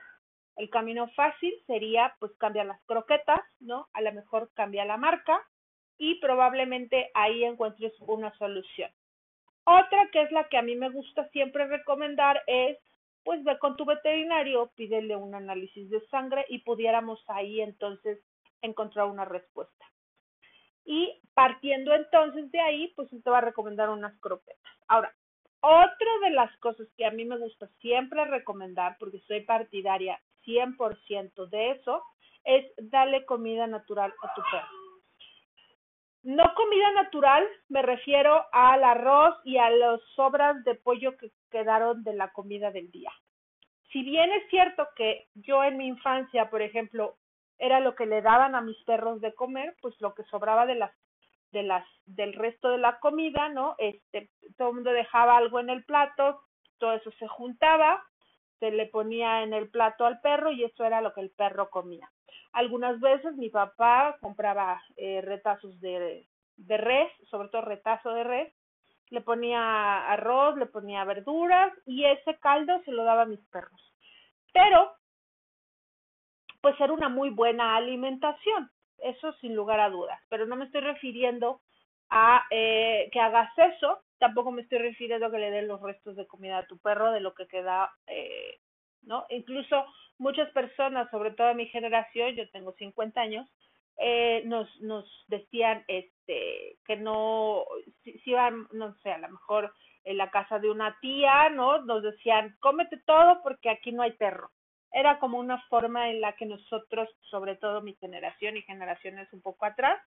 El 0.56 0.68
camino 0.68 1.08
fácil 1.16 1.54
sería 1.66 2.14
pues 2.20 2.30
cambiar 2.36 2.66
las 2.66 2.82
croquetas, 2.84 3.40
¿no? 3.58 3.88
A 3.94 4.02
lo 4.02 4.12
mejor 4.12 4.50
cambia 4.52 4.84
la 4.84 4.98
marca 4.98 5.40
y 5.96 6.20
probablemente 6.20 7.10
ahí 7.14 7.44
encuentres 7.44 7.94
una 8.00 8.36
solución. 8.36 8.90
Otra 9.64 10.10
que 10.12 10.20
es 10.20 10.30
la 10.30 10.48
que 10.48 10.58
a 10.58 10.62
mí 10.62 10.76
me 10.76 10.90
gusta 10.90 11.26
siempre 11.30 11.66
recomendar 11.68 12.42
es 12.46 12.76
pues 13.24 13.42
ve 13.44 13.58
con 13.58 13.76
tu 13.76 13.86
veterinario, 13.86 14.70
pídele 14.76 15.16
un 15.16 15.34
análisis 15.34 15.88
de 15.88 16.06
sangre 16.08 16.44
y 16.50 16.58
pudiéramos 16.58 17.24
ahí 17.28 17.62
entonces 17.62 18.18
encontrar 18.60 19.06
una 19.06 19.24
respuesta. 19.24 19.86
Y 20.84 21.18
partiendo 21.32 21.94
entonces 21.94 22.50
de 22.50 22.60
ahí, 22.60 22.92
pues 22.94 23.08
te 23.08 23.30
va 23.30 23.38
a 23.38 23.42
recomendar 23.42 23.88
unas 23.88 24.18
croquetas. 24.20 24.72
Ahora, 24.88 25.14
otra 25.60 26.18
de 26.22 26.30
las 26.30 26.54
cosas 26.58 26.88
que 26.96 27.06
a 27.06 27.10
mí 27.10 27.24
me 27.24 27.38
gusta 27.38 27.68
siempre 27.80 28.24
recomendar, 28.24 28.96
porque 28.98 29.20
soy 29.26 29.42
partidaria 29.42 30.20
100% 30.46 31.48
de 31.48 31.72
eso, 31.72 32.02
es 32.44 32.66
darle 32.78 33.24
comida 33.26 33.66
natural 33.66 34.12
a 34.22 34.34
tu 34.34 34.42
perro. 34.50 34.80
No 36.22 36.52
comida 36.54 36.90
natural, 36.92 37.46
me 37.68 37.82
refiero 37.82 38.44
al 38.52 38.84
arroz 38.84 39.36
y 39.44 39.56
a 39.56 39.70
las 39.70 40.00
sobras 40.14 40.62
de 40.64 40.74
pollo 40.74 41.16
que 41.16 41.30
quedaron 41.50 42.04
de 42.04 42.14
la 42.14 42.30
comida 42.32 42.70
del 42.70 42.90
día. 42.90 43.10
Si 43.90 44.02
bien 44.02 44.30
es 44.32 44.48
cierto 44.50 44.86
que 44.96 45.28
yo 45.34 45.64
en 45.64 45.78
mi 45.78 45.86
infancia, 45.86 46.50
por 46.50 46.62
ejemplo, 46.62 47.16
era 47.58 47.80
lo 47.80 47.94
que 47.94 48.06
le 48.06 48.22
daban 48.22 48.54
a 48.54 48.60
mis 48.60 48.76
perros 48.84 49.20
de 49.20 49.34
comer, 49.34 49.76
pues 49.80 49.98
lo 50.00 50.14
que 50.14 50.24
sobraba 50.24 50.66
de 50.66 50.74
las 50.74 50.92
de 51.52 51.62
las 51.62 51.86
del 52.06 52.34
resto 52.34 52.70
de 52.70 52.78
la 52.78 52.98
comida, 52.98 53.48
¿no? 53.48 53.74
Este, 53.78 54.30
todo 54.56 54.68
el 54.68 54.74
mundo 54.76 54.92
dejaba 54.92 55.36
algo 55.36 55.60
en 55.60 55.70
el 55.70 55.84
plato, 55.84 56.40
todo 56.78 56.94
eso 56.94 57.10
se 57.12 57.28
juntaba, 57.28 58.02
se 58.58 58.70
le 58.70 58.86
ponía 58.86 59.42
en 59.42 59.52
el 59.54 59.70
plato 59.70 60.06
al 60.06 60.20
perro 60.20 60.50
y 60.50 60.64
eso 60.64 60.84
era 60.84 61.00
lo 61.00 61.12
que 61.12 61.20
el 61.20 61.30
perro 61.30 61.70
comía. 61.70 62.10
Algunas 62.52 62.98
veces 63.00 63.36
mi 63.36 63.48
papá 63.48 64.16
compraba 64.20 64.82
eh, 64.96 65.20
retazos 65.22 65.80
de, 65.80 66.26
de 66.56 66.76
res, 66.76 67.12
sobre 67.30 67.48
todo 67.48 67.62
retazo 67.62 68.10
de 68.12 68.24
res, 68.24 68.54
le 69.08 69.20
ponía 69.20 70.10
arroz, 70.10 70.56
le 70.56 70.66
ponía 70.66 71.04
verduras 71.04 71.72
y 71.86 72.04
ese 72.04 72.38
caldo 72.38 72.80
se 72.84 72.92
lo 72.92 73.04
daba 73.04 73.22
a 73.22 73.26
mis 73.26 73.44
perros. 73.48 73.94
Pero, 74.52 74.92
pues 76.60 76.78
era 76.80 76.92
una 76.92 77.08
muy 77.08 77.30
buena 77.30 77.76
alimentación 77.76 78.70
eso 79.02 79.32
sin 79.40 79.54
lugar 79.54 79.80
a 79.80 79.90
dudas, 79.90 80.20
pero 80.28 80.46
no 80.46 80.56
me 80.56 80.66
estoy 80.66 80.80
refiriendo 80.80 81.60
a 82.10 82.44
eh, 82.50 83.08
que 83.12 83.20
hagas 83.20 83.50
eso, 83.56 84.00
tampoco 84.18 84.50
me 84.50 84.62
estoy 84.62 84.78
refiriendo 84.78 85.26
a 85.26 85.30
que 85.30 85.38
le 85.38 85.50
den 85.50 85.68
los 85.68 85.80
restos 85.80 86.16
de 86.16 86.26
comida 86.26 86.58
a 86.58 86.66
tu 86.66 86.78
perro 86.78 87.12
de 87.12 87.20
lo 87.20 87.34
que 87.34 87.46
queda 87.46 87.90
eh, 88.06 88.58
¿no? 89.02 89.26
Incluso 89.30 89.84
muchas 90.18 90.50
personas, 90.50 91.10
sobre 91.10 91.32
todo 91.32 91.54
mi 91.54 91.66
generación, 91.66 92.34
yo 92.34 92.48
tengo 92.50 92.72
50 92.72 93.20
años, 93.20 93.48
eh, 93.96 94.42
nos, 94.46 94.68
nos 94.80 95.06
decían 95.28 95.84
este 95.88 96.78
que 96.86 96.96
no, 96.96 97.64
si, 98.02 98.18
si 98.20 98.30
iban, 98.30 98.66
no 98.72 98.94
sé, 99.02 99.12
a 99.12 99.18
lo 99.18 99.28
mejor 99.28 99.72
en 100.04 100.16
la 100.16 100.30
casa 100.30 100.58
de 100.58 100.70
una 100.70 100.98
tía, 101.00 101.50
¿no? 101.50 101.82
Nos 101.82 102.02
decían, 102.02 102.56
cómete 102.60 102.98
todo 103.06 103.42
porque 103.42 103.68
aquí 103.68 103.92
no 103.92 104.02
hay 104.02 104.12
perro. 104.12 104.50
Era 104.92 105.18
como 105.18 105.38
una 105.38 105.60
forma 105.68 106.10
en 106.10 106.20
la 106.20 106.32
que 106.34 106.46
nosotros, 106.46 107.08
sobre 107.30 107.56
todo 107.56 107.80
mi 107.80 107.94
generación 107.94 108.56
y 108.56 108.62
generaciones 108.62 109.32
un 109.32 109.40
poco 109.40 109.66
atrás, 109.66 110.00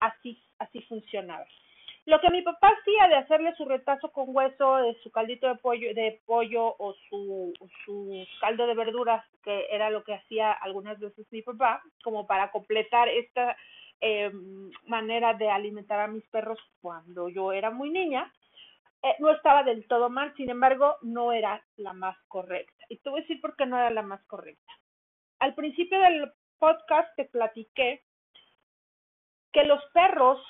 así, 0.00 0.42
así 0.58 0.80
funcionaba. 0.82 1.46
Lo 2.06 2.20
que 2.20 2.30
mi 2.30 2.40
papá 2.40 2.68
hacía 2.68 3.06
de 3.08 3.16
hacerle 3.16 3.54
su 3.54 3.66
retazo 3.66 4.10
con 4.12 4.34
hueso, 4.34 4.76
de 4.76 4.94
su 5.02 5.10
caldito 5.10 5.46
de 5.46 5.56
pollo, 5.56 5.92
de 5.92 6.20
pollo 6.24 6.74
o 6.78 6.94
su, 7.08 7.52
su 7.84 8.26
caldo 8.40 8.66
de 8.66 8.74
verduras, 8.74 9.22
que 9.44 9.66
era 9.70 9.90
lo 9.90 10.02
que 10.04 10.14
hacía 10.14 10.52
algunas 10.52 10.98
veces 10.98 11.26
mi 11.30 11.42
papá, 11.42 11.82
como 12.02 12.26
para 12.26 12.50
completar 12.50 13.08
esta 13.10 13.56
eh, 14.00 14.30
manera 14.86 15.34
de 15.34 15.50
alimentar 15.50 16.00
a 16.00 16.08
mis 16.08 16.24
perros 16.28 16.58
cuando 16.80 17.28
yo 17.28 17.52
era 17.52 17.70
muy 17.70 17.90
niña, 17.90 18.32
eh, 19.02 19.14
no 19.18 19.30
estaba 19.30 19.62
del 19.62 19.86
todo 19.86 20.10
mal, 20.10 20.34
sin 20.36 20.50
embargo, 20.50 20.96
no 21.02 21.32
era 21.32 21.64
la 21.76 21.92
más 21.92 22.16
correcta. 22.28 22.84
Y 22.88 22.98
te 22.98 23.10
voy 23.10 23.20
a 23.20 23.22
decir 23.22 23.40
por 23.40 23.56
qué 23.56 23.66
no 23.66 23.78
era 23.78 23.90
la 23.90 24.02
más 24.02 24.24
correcta. 24.26 24.72
Al 25.38 25.54
principio 25.54 26.00
del 26.00 26.32
podcast 26.58 27.14
te 27.16 27.24
platiqué 27.26 28.02
que 29.52 29.64
los 29.64 29.82
perros 29.92 30.40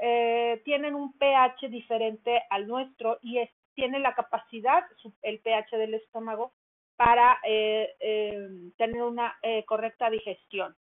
eh, 0.00 0.60
tienen 0.64 0.94
un 0.94 1.16
pH 1.16 1.68
diferente 1.68 2.42
al 2.50 2.66
nuestro 2.66 3.18
y 3.22 3.38
es, 3.38 3.50
tienen 3.74 4.02
la 4.02 4.14
capacidad, 4.14 4.84
el 5.22 5.40
pH 5.40 5.76
del 5.76 5.94
estómago, 5.94 6.52
para 6.96 7.38
eh, 7.44 7.94
eh, 8.00 8.48
tener 8.76 9.02
una 9.02 9.36
eh, 9.42 9.64
correcta 9.64 10.10
digestión. 10.10 10.76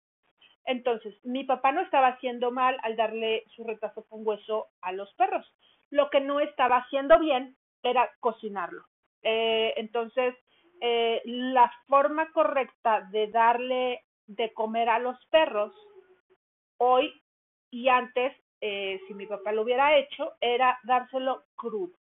Entonces, 0.65 1.15
mi 1.25 1.45
papá 1.45 1.73
no 1.73 1.83
estaba 1.83 2.09
haciendo 2.09 2.51
mal 2.51 2.77
al 2.83 2.97
darle 2.97 3.45
su 3.55 3.65
retazo 3.65 4.05
con 4.09 4.27
hueso 4.27 4.69
a 4.81 4.93
los 4.93 5.13
perros. 5.15 5.47
Lo 5.91 6.11
que 6.11 6.21
no 6.21 6.41
estaba 6.41 6.79
haciendo 6.79 7.19
bien 7.19 7.57
era 7.83 8.11
cocinarlo. 8.21 8.85
Eh, 9.23 9.75
entonces, 9.77 10.35
eh, 10.81 11.23
la 11.25 11.73
forma 11.87 12.31
correcta 12.33 13.03
de 13.11 13.29
darle 13.29 14.05
de 14.27 14.53
comer 14.53 14.89
a 14.89 14.99
los 14.99 15.17
perros 15.27 15.73
hoy 16.79 17.13
y 17.71 17.89
antes, 17.89 18.33
eh, 18.61 19.01
si 19.07 19.15
mi 19.15 19.27
papá 19.27 19.53
lo 19.53 19.63
hubiera 19.63 19.97
hecho, 19.97 20.33
era 20.41 20.79
dárselo 20.85 21.45
crudo. 21.57 21.95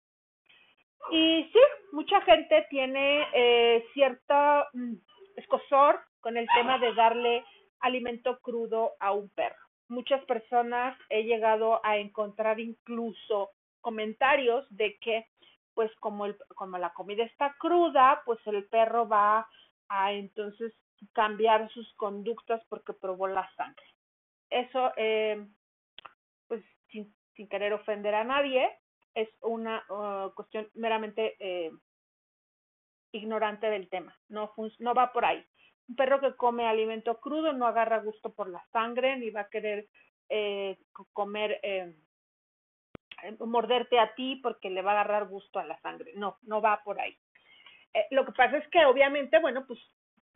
Y 1.10 1.44
sí, 1.52 1.58
mucha 1.92 2.20
gente 2.22 2.66
tiene 2.68 3.26
eh, 3.32 3.86
cierta 3.94 4.68
mm, 4.72 4.94
escosor 5.36 6.00
con 6.20 6.36
el 6.36 6.46
tema 6.54 6.78
de 6.78 6.92
darle 6.94 7.44
alimento 7.80 8.38
crudo 8.40 8.92
a 8.98 9.12
un 9.12 9.28
perro. 9.30 9.56
Muchas 9.88 10.24
personas 10.24 10.98
he 11.08 11.22
llegado 11.22 11.80
a 11.84 11.96
encontrar 11.98 12.58
incluso 12.58 13.50
comentarios 13.86 14.66
de 14.70 14.98
que 14.98 15.28
pues 15.72 15.94
como 16.00 16.26
el, 16.26 16.36
como 16.56 16.76
la 16.76 16.92
comida 16.92 17.22
está 17.22 17.54
cruda, 17.56 18.20
pues 18.24 18.40
el 18.46 18.64
perro 18.64 19.06
va 19.06 19.48
a 19.88 20.12
entonces 20.12 20.72
cambiar 21.12 21.70
sus 21.70 21.94
conductas 21.94 22.60
porque 22.68 22.94
probó 22.94 23.28
la 23.28 23.48
sangre. 23.54 23.86
Eso, 24.50 24.90
eh, 24.96 25.46
pues 26.48 26.64
sin, 26.90 27.14
sin 27.36 27.48
querer 27.48 27.74
ofender 27.74 28.16
a 28.16 28.24
nadie, 28.24 28.68
es 29.14 29.28
una 29.40 29.84
uh, 29.88 30.34
cuestión 30.34 30.68
meramente 30.74 31.36
eh, 31.38 31.70
ignorante 33.12 33.70
del 33.70 33.88
tema. 33.88 34.18
No, 34.28 34.52
no 34.80 34.94
va 34.94 35.12
por 35.12 35.24
ahí. 35.24 35.46
Un 35.88 35.94
perro 35.94 36.18
que 36.18 36.34
come 36.34 36.66
alimento 36.66 37.20
crudo 37.20 37.52
no 37.52 37.68
agarra 37.68 38.00
gusto 38.00 38.32
por 38.34 38.48
la 38.48 38.66
sangre 38.72 39.16
ni 39.16 39.30
va 39.30 39.42
a 39.42 39.48
querer 39.48 39.86
eh, 40.28 40.76
comer, 41.12 41.60
eh, 41.62 41.94
morderte 43.40 43.98
a 43.98 44.14
ti 44.14 44.36
porque 44.42 44.70
le 44.70 44.82
va 44.82 44.92
a 44.92 44.94
agarrar 45.00 45.28
gusto 45.28 45.58
a 45.58 45.64
la 45.64 45.78
sangre. 45.80 46.12
No, 46.14 46.38
no 46.42 46.60
va 46.60 46.82
por 46.84 47.00
ahí. 47.00 47.16
Eh, 47.94 48.06
lo 48.10 48.24
que 48.24 48.32
pasa 48.32 48.58
es 48.58 48.68
que 48.68 48.84
obviamente, 48.84 49.38
bueno, 49.38 49.66
pues 49.66 49.80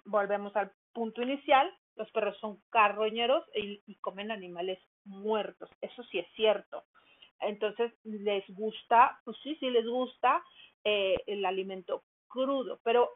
volvemos 0.05 0.55
al 0.57 0.73
punto 0.93 1.23
inicial, 1.23 1.71
los 1.97 2.11
perros 2.13 2.39
son 2.39 2.61
carroñeros 2.71 3.45
y, 3.55 3.83
y 3.87 3.97
comen 3.97 4.31
animales 4.31 4.79
muertos. 5.05 5.71
Eso 5.81 6.03
sí 6.05 6.19
es 6.19 6.27
cierto. 6.35 6.85
Entonces, 7.41 7.93
les 8.05 8.45
gusta, 8.49 9.19
pues 9.25 9.37
sí, 9.43 9.57
sí 9.57 9.71
les 9.71 9.87
gusta 9.87 10.43
eh, 10.85 11.17
el 11.27 11.45
alimento 11.45 12.05
crudo, 12.29 12.81
pero 12.83 13.11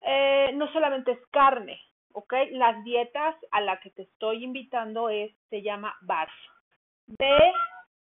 eh, 0.00 0.50
no 0.54 0.70
solamente 0.72 1.12
es 1.12 1.26
carne, 1.30 1.80
¿ok? 2.12 2.32
Las 2.52 2.82
dietas 2.84 3.36
a 3.50 3.60
la 3.60 3.80
que 3.80 3.90
te 3.90 4.02
estoy 4.02 4.44
invitando 4.44 5.08
es, 5.08 5.32
se 5.50 5.62
llama 5.62 5.96
BARF. 6.02 6.32
B 7.06 7.26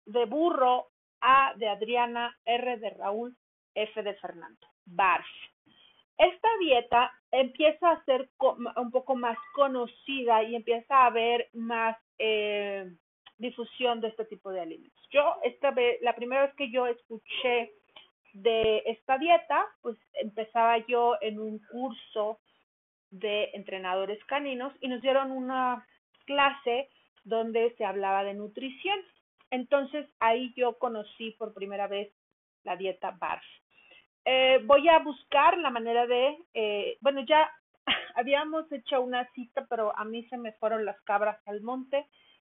de 0.07 0.25
burro, 0.25 0.89
A 1.21 1.53
de 1.57 1.69
Adriana, 1.69 2.37
R 2.45 2.79
de 2.79 2.91
Raúl, 2.91 3.37
F 3.75 4.03
de 4.03 4.15
Fernando. 4.15 4.67
BARF. 4.87 5.27
Esta 6.19 6.49
dieta 6.59 7.13
empieza 7.31 7.91
a 7.91 8.05
ser 8.05 8.29
un 8.77 8.91
poco 8.91 9.17
más 9.17 9.39
conocida 9.55 10.43
y 10.43 10.55
empieza 10.55 10.95
a 10.95 11.07
haber 11.07 11.49
más 11.55 11.97
eh, 12.19 12.91
difusión 13.39 14.01
de 14.01 14.09
este 14.09 14.27
tipo 14.27 14.51
de 14.51 14.61
alimentos. 14.61 15.09
Yo, 15.11 15.37
esta 15.43 15.71
vez, 15.71 16.01
la 16.03 16.15
primera 16.15 16.43
vez 16.43 16.55
que 16.57 16.71
yo 16.71 16.87
escuché 16.87 17.73
de 18.35 18.83
esta 18.85 19.17
dieta, 19.17 19.67
pues 19.81 19.97
empezaba 20.15 20.79
yo 20.87 21.17
en 21.23 21.41
un 21.41 21.59
curso 21.71 22.39
de 23.11 23.51
entrenadores 23.55 24.23
caninos 24.27 24.73
y 24.81 24.89
nos 24.89 25.01
dieron 25.01 25.33
una 25.33 25.87
clase 26.27 26.91
donde 27.25 27.75
se 27.77 27.85
hablaba 27.85 28.25
de 28.25 28.35
nutrición. 28.35 28.99
Entonces 29.51 30.07
ahí 30.21 30.53
yo 30.57 30.79
conocí 30.79 31.33
por 31.33 31.53
primera 31.55 31.87
vez 31.87 32.13
la 32.65 32.77
dieta 32.77 33.11
BARF. 33.13 33.45
Eh, 34.25 34.61
voy 34.65 34.89
a 34.89 34.99
buscar 34.99 35.57
la 35.59 35.71
manera 35.71 36.07
de, 36.07 36.39
eh, 36.55 36.99
bueno, 37.01 37.21
ya 37.23 37.51
habíamos 38.15 38.71
hecho 38.71 39.01
una 39.01 39.29
cita, 39.33 39.67
pero 39.69 39.97
a 39.97 40.05
mí 40.05 40.25
se 40.29 40.37
me 40.37 40.53
fueron 40.53 40.85
las 40.85 41.01
cabras 41.03 41.39
al 41.47 41.63
monte 41.63 42.07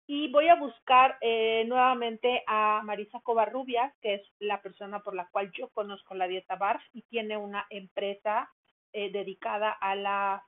y 0.07 0.31
voy 0.31 0.47
a 0.47 0.55
buscar 0.55 1.17
eh, 1.19 1.65
nuevamente 1.67 2.43
a 2.47 2.81
Marisa 2.85 3.19
Covarrubias, 3.19 3.93
que 4.01 4.15
es 4.15 4.21
la 4.39 4.61
persona 4.61 5.01
por 5.01 5.13
la 5.13 5.27
cual 5.27 5.51
yo 5.51 5.69
conozco 5.69 6.15
la 6.15 6.27
dieta 6.27 6.55
BARF 6.55 6.81
y 6.93 7.01
tiene 7.03 7.37
una 7.37 7.65
empresa 7.69 8.49
dedicada 8.93 9.73
a 9.73 9.95
la 9.95 10.43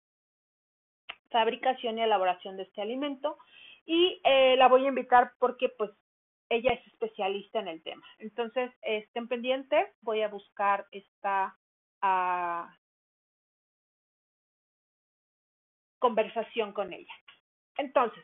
fabricación 1.30 2.00
y 2.00 2.02
elaboración 2.02 2.58
de 2.58 2.64
este 2.64 2.82
alimento. 2.82 3.38
Y 3.86 4.20
la 4.24 4.68
voy 4.68 4.86
a 4.86 4.90
invitar 4.90 5.34
porque 5.38 5.70
pues 5.70 5.92
ella 6.50 6.74
es 6.74 6.88
especialista 6.88 7.60
en 7.60 7.68
el 7.68 7.84
tema. 7.84 8.06
Entonces, 8.18 8.72
estén 8.82 9.28
pendientes, 9.28 9.88
voy 10.02 10.22
a 10.22 10.28
buscar 10.28 10.86
esta 10.92 11.56
uh, 12.04 12.68
conversación 16.00 16.74
con 16.74 16.92
ella. 16.92 17.14
Entonces, 17.78 18.24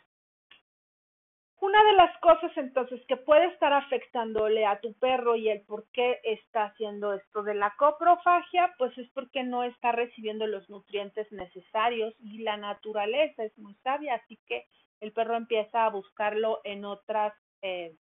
una 1.61 1.83
de 1.83 1.93
las 1.93 2.15
cosas 2.19 2.51
entonces 2.57 3.01
que 3.07 3.17
puede 3.17 3.45
estar 3.45 3.73
afectándole 3.73 4.65
a 4.65 4.79
tu 4.81 4.93
perro 4.95 5.35
y 5.35 5.49
el 5.49 5.61
por 5.61 5.87
qué 5.91 6.19
está 6.23 6.65
haciendo 6.65 7.13
esto 7.13 7.43
de 7.43 7.55
la 7.55 7.73
coprofagia, 7.77 8.75
pues 8.77 8.95
es 8.97 9.09
porque 9.11 9.43
no 9.43 9.63
está 9.63 9.91
recibiendo 9.91 10.45
los 10.47 10.69
nutrientes 10.69 11.31
necesarios 11.31 12.13
y 12.19 12.39
la 12.39 12.57
naturaleza 12.57 13.43
es 13.43 13.57
muy 13.57 13.73
sabia, 13.75 14.15
así 14.15 14.37
que 14.45 14.67
el 14.99 15.11
perro 15.11 15.35
empieza 15.35 15.85
a 15.85 15.89
buscarlo 15.89 16.61
en 16.65 16.85
otras, 16.85 17.33
eh, 17.61 17.95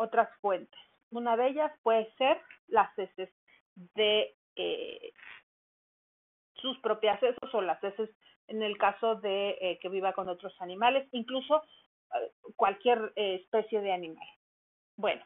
otras 0.00 0.28
fuentes. 0.40 0.80
Una 1.10 1.36
de 1.36 1.48
ellas 1.48 1.72
puede 1.82 2.12
ser 2.14 2.40
las 2.68 2.96
heces 2.98 3.30
de 3.94 4.34
eh, 4.56 5.12
sus 6.54 6.78
propias 6.78 7.22
heces 7.22 7.54
o 7.54 7.60
las 7.60 7.82
heces 7.82 8.10
en 8.48 8.62
el 8.62 8.78
caso 8.78 9.16
de 9.16 9.50
eh, 9.60 9.78
que 9.80 9.88
viva 9.88 10.12
con 10.12 10.28
otros 10.28 10.54
animales, 10.60 11.08
incluso 11.12 11.62
cualquier 12.56 13.12
eh, 13.16 13.36
especie 13.36 13.80
de 13.80 13.92
animal. 13.92 14.26
Bueno, 14.96 15.24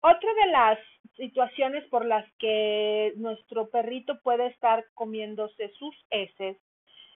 otra 0.00 0.34
de 0.44 0.50
las 0.50 0.78
situaciones 1.16 1.84
por 1.88 2.04
las 2.04 2.26
que 2.38 3.12
nuestro 3.16 3.68
perrito 3.68 4.20
puede 4.22 4.46
estar 4.46 4.84
comiéndose 4.94 5.70
sus 5.78 5.94
heces 6.10 6.56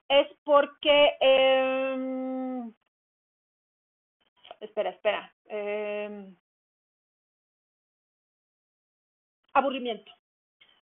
es 0.08 0.28
porque, 0.44 1.16
eh, 1.20 2.70
espera, 4.60 4.90
espera, 4.90 5.34
eh, 5.46 6.30
aburrimiento. 9.54 10.12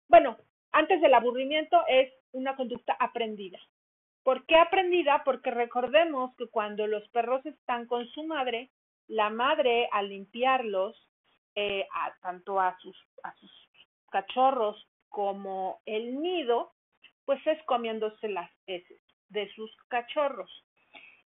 Bueno, 0.08 0.36
antes 0.72 1.00
del 1.00 1.14
aburrimiento 1.14 1.82
es 1.88 2.12
una 2.32 2.54
conducta 2.56 2.96
aprendida. 2.98 3.58
¿Por 4.22 4.44
qué 4.46 4.56
aprendida? 4.56 5.22
Porque 5.24 5.50
recordemos 5.50 6.34
que 6.36 6.48
cuando 6.48 6.86
los 6.86 7.08
perros 7.08 7.46
están 7.46 7.86
con 7.86 8.06
su 8.08 8.24
madre, 8.24 8.70
la 9.06 9.30
madre 9.30 9.88
al 9.92 10.08
limpiarlos, 10.08 10.96
eh, 11.54 11.86
a, 11.94 12.12
tanto 12.20 12.60
a 12.60 12.76
sus, 12.80 12.96
a 13.22 13.34
sus 13.36 13.50
cachorros 14.10 14.86
como 15.08 15.80
el 15.86 16.20
nido, 16.20 16.72
pues 17.24 17.44
es 17.46 17.62
comiéndose 17.64 18.28
las 18.28 18.50
heces 18.66 19.00
de 19.28 19.50
sus 19.54 19.74
cachorros. 19.88 20.50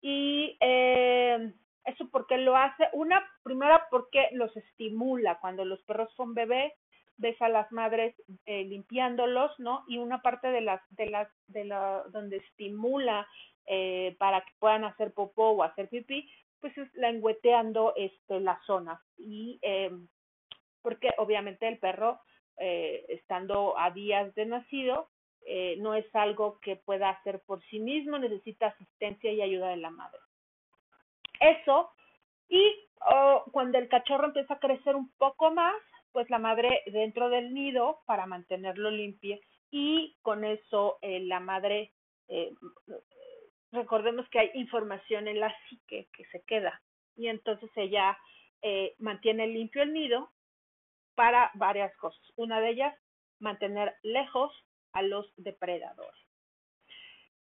Y 0.01 0.57
eh, 0.61 1.53
eso 1.85 2.09
porque 2.11 2.39
lo 2.39 2.57
hace, 2.57 2.89
una 2.93 3.25
primera 3.43 3.87
porque 3.91 4.29
los 4.33 4.57
estimula, 4.57 5.39
cuando 5.39 5.65
los 5.65 5.83
perros 5.83 6.13
son 6.15 6.35
bebés, 6.35 6.73
ves 7.19 7.41
a 7.41 7.49
las 7.49 7.71
madres 7.73 8.15
eh, 8.45 8.65
limpiándolos, 8.65 9.59
¿no? 9.59 9.85
Y 9.89 9.99
una 9.99 10.23
parte 10.23 10.49
de 10.49 10.61
las, 10.61 10.81
de 10.91 11.07
las, 11.07 11.29
de 11.49 11.65
la, 11.65 12.05
donde 12.11 12.39
estimula 12.39 13.27
eh, 13.67 14.17
para 14.19 14.43
que 14.43 14.53
puedan 14.59 14.85
hacer 14.85 15.13
popó 15.13 15.51
o 15.51 15.63
hacer 15.63 15.89
pipí, 15.89 16.31
pues 16.61 16.77
es 16.79 16.93
lengüeteando 16.95 17.95
este, 17.97 18.41
la 18.41 18.61
zona. 18.67 19.03
Y 19.17 19.59
eh, 19.63 19.91
porque 20.83 21.13
obviamente 21.19 21.67
el 21.67 21.79
perro, 21.79 22.21
eh, 22.59 23.05
estando 23.09 23.77
a 23.79 23.91
días 23.91 24.35
de 24.35 24.47
nacido, 24.47 25.09
eh, 25.45 25.77
no 25.79 25.95
es 25.95 26.07
algo 26.15 26.59
que 26.61 26.77
pueda 26.77 27.11
hacer 27.11 27.41
por 27.41 27.63
sí 27.67 27.79
mismo, 27.79 28.19
necesita 28.19 28.69
asistencia 28.69 29.33
y 29.33 29.43
ayuda 29.43 29.69
de 29.69 29.77
la 29.77 29.91
madre. 29.91 30.19
Eso, 31.41 31.91
y 32.49 32.89
oh, 33.01 33.45
cuando 33.53 33.79
el 33.79 33.89
cachorro 33.89 34.27
empieza 34.27 34.55
a 34.55 34.59
crecer 34.59 34.97
un 34.97 35.11
poco 35.19 35.51
más, 35.51 35.75
pues 36.17 36.31
la 36.31 36.39
madre 36.39 36.83
dentro 36.87 37.29
del 37.29 37.53
nido 37.53 38.01
para 38.07 38.25
mantenerlo 38.25 38.91
limpio 38.91 39.39
y 39.71 40.17
con 40.23 40.47
eso 40.47 40.97
eh, 41.03 41.21
la 41.21 41.41
madre, 41.41 41.93
eh, 42.29 42.55
recordemos 43.71 44.27
que 44.31 44.39
hay 44.39 44.51
información 44.55 45.29
en 45.29 45.41
la 45.41 45.55
psique 45.69 46.09
que 46.15 46.25
se 46.33 46.43
queda 46.45 46.81
y 47.17 47.27
entonces 47.27 47.69
ella 47.77 48.17
eh, 48.63 48.95
mantiene 48.99 49.47
limpio 49.47 49.83
el 49.83 49.93
nido 49.93 50.33
para 51.15 51.51
varias 51.53 51.95
cosas. 51.99 52.23
Una 52.37 52.63
de 52.63 52.71
ellas, 52.71 52.99
mantener 53.39 53.95
lejos 54.03 54.51
a 54.95 55.03
los 55.03 55.31
depredadores. 55.37 56.26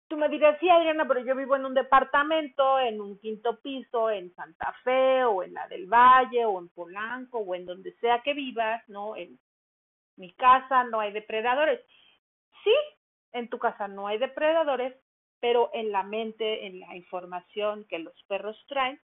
Tú 0.09 0.17
me 0.19 0.29
dirás, 0.29 0.59
sí, 0.61 0.69
Adriana, 0.69 1.09
pero 1.09 1.21
yo 1.21 1.35
vivo 1.35 1.57
en 1.57 1.65
un 1.65 1.75
departamento, 1.75 2.79
en 2.79 3.01
un 3.01 3.19
quinto 3.19 3.61
piso, 3.61 4.11
en 4.11 4.35
Santa 4.35 4.73
Fe, 4.85 5.25
o 5.25 5.43
en 5.43 5.55
la 5.55 5.67
del 5.69 5.87
Valle, 5.87 6.45
o 6.45 6.59
en 6.59 6.69
Polanco, 6.69 7.39
o 7.39 7.55
en 7.55 7.65
donde 7.65 7.93
sea 7.95 8.21
que 8.23 8.35
vivas, 8.35 8.87
¿no? 8.89 9.17
En 9.17 9.39
mi 10.17 10.33
casa 10.35 10.85
no 10.85 11.01
hay 11.01 11.13
depredadores. 11.13 11.81
Sí, 12.63 12.75
en 13.33 13.49
tu 13.49 13.59
casa 13.59 13.89
no 13.89 14.07
hay 14.07 14.19
depredadores, 14.19 14.95
pero 15.41 15.71
en 15.73 15.91
la 15.91 16.03
mente, 16.03 16.67
en 16.67 16.81
la 16.81 16.97
información 16.97 17.85
que 17.89 17.99
los 17.99 18.15
perros 18.25 18.63
traen, 18.69 19.01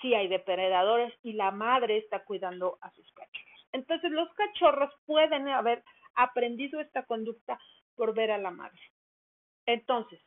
sí 0.00 0.14
hay 0.14 0.28
depredadores 0.28 1.12
y 1.22 1.32
la 1.32 1.50
madre 1.50 1.98
está 1.98 2.24
cuidando 2.24 2.78
a 2.80 2.90
sus 2.90 3.10
cachorros. 3.12 3.66
Entonces 3.72 4.10
los 4.10 4.32
cachorros 4.34 4.92
pueden 5.06 5.48
haber 5.48 5.82
aprendido 6.14 6.80
esta 6.80 7.04
conducta 7.04 7.58
por 7.96 8.14
ver 8.14 8.30
a 8.30 8.38
la 8.38 8.50
madre. 8.50 8.80
Entonces, 9.68 10.18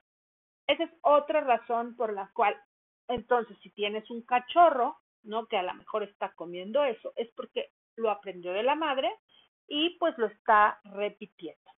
esa 0.68 0.84
es 0.84 0.92
otra 1.02 1.42
razón 1.42 1.96
por 1.96 2.14
la 2.14 2.30
cual, 2.32 2.56
entonces, 3.08 3.58
si 3.64 3.72
tienes 3.72 4.08
un 4.12 4.22
cachorro, 4.22 5.00
¿no? 5.24 5.48
Que 5.48 5.58
a 5.58 5.64
lo 5.64 5.74
mejor 5.74 6.04
está 6.04 6.32
comiendo 6.34 6.84
eso, 6.84 7.12
es 7.16 7.28
porque 7.32 7.72
lo 7.96 8.12
aprendió 8.12 8.54
de 8.54 8.62
la 8.62 8.76
madre 8.76 9.12
y 9.68 9.98
pues 9.98 10.16
lo 10.20 10.28
está 10.28 10.80
repitiendo. 10.84 11.72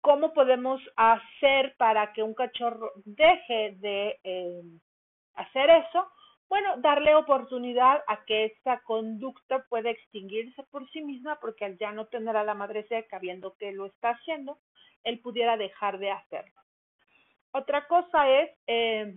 ¿Cómo 0.00 0.32
podemos 0.32 0.80
hacer 0.94 1.74
para 1.76 2.12
que 2.12 2.22
un 2.22 2.34
cachorro 2.34 2.92
deje 3.04 3.74
de 3.80 4.20
eh, 4.22 4.62
hacer 5.34 5.70
eso? 5.70 6.08
Bueno, 6.52 6.76
darle 6.76 7.14
oportunidad 7.14 8.04
a 8.06 8.26
que 8.26 8.44
esa 8.44 8.82
conducta 8.82 9.64
pueda 9.70 9.88
extinguirse 9.88 10.62
por 10.64 10.86
sí 10.90 11.00
misma, 11.00 11.40
porque 11.40 11.64
al 11.64 11.78
ya 11.78 11.92
no 11.92 12.08
tener 12.08 12.36
a 12.36 12.44
la 12.44 12.52
madre 12.52 12.86
cerca, 12.88 13.18
viendo 13.18 13.56
que 13.56 13.72
lo 13.72 13.86
está 13.86 14.10
haciendo, 14.10 14.58
él 15.02 15.18
pudiera 15.20 15.56
dejar 15.56 15.98
de 15.98 16.10
hacerlo. 16.10 16.60
Otra 17.52 17.88
cosa 17.88 18.28
es 18.28 18.50
eh, 18.66 19.16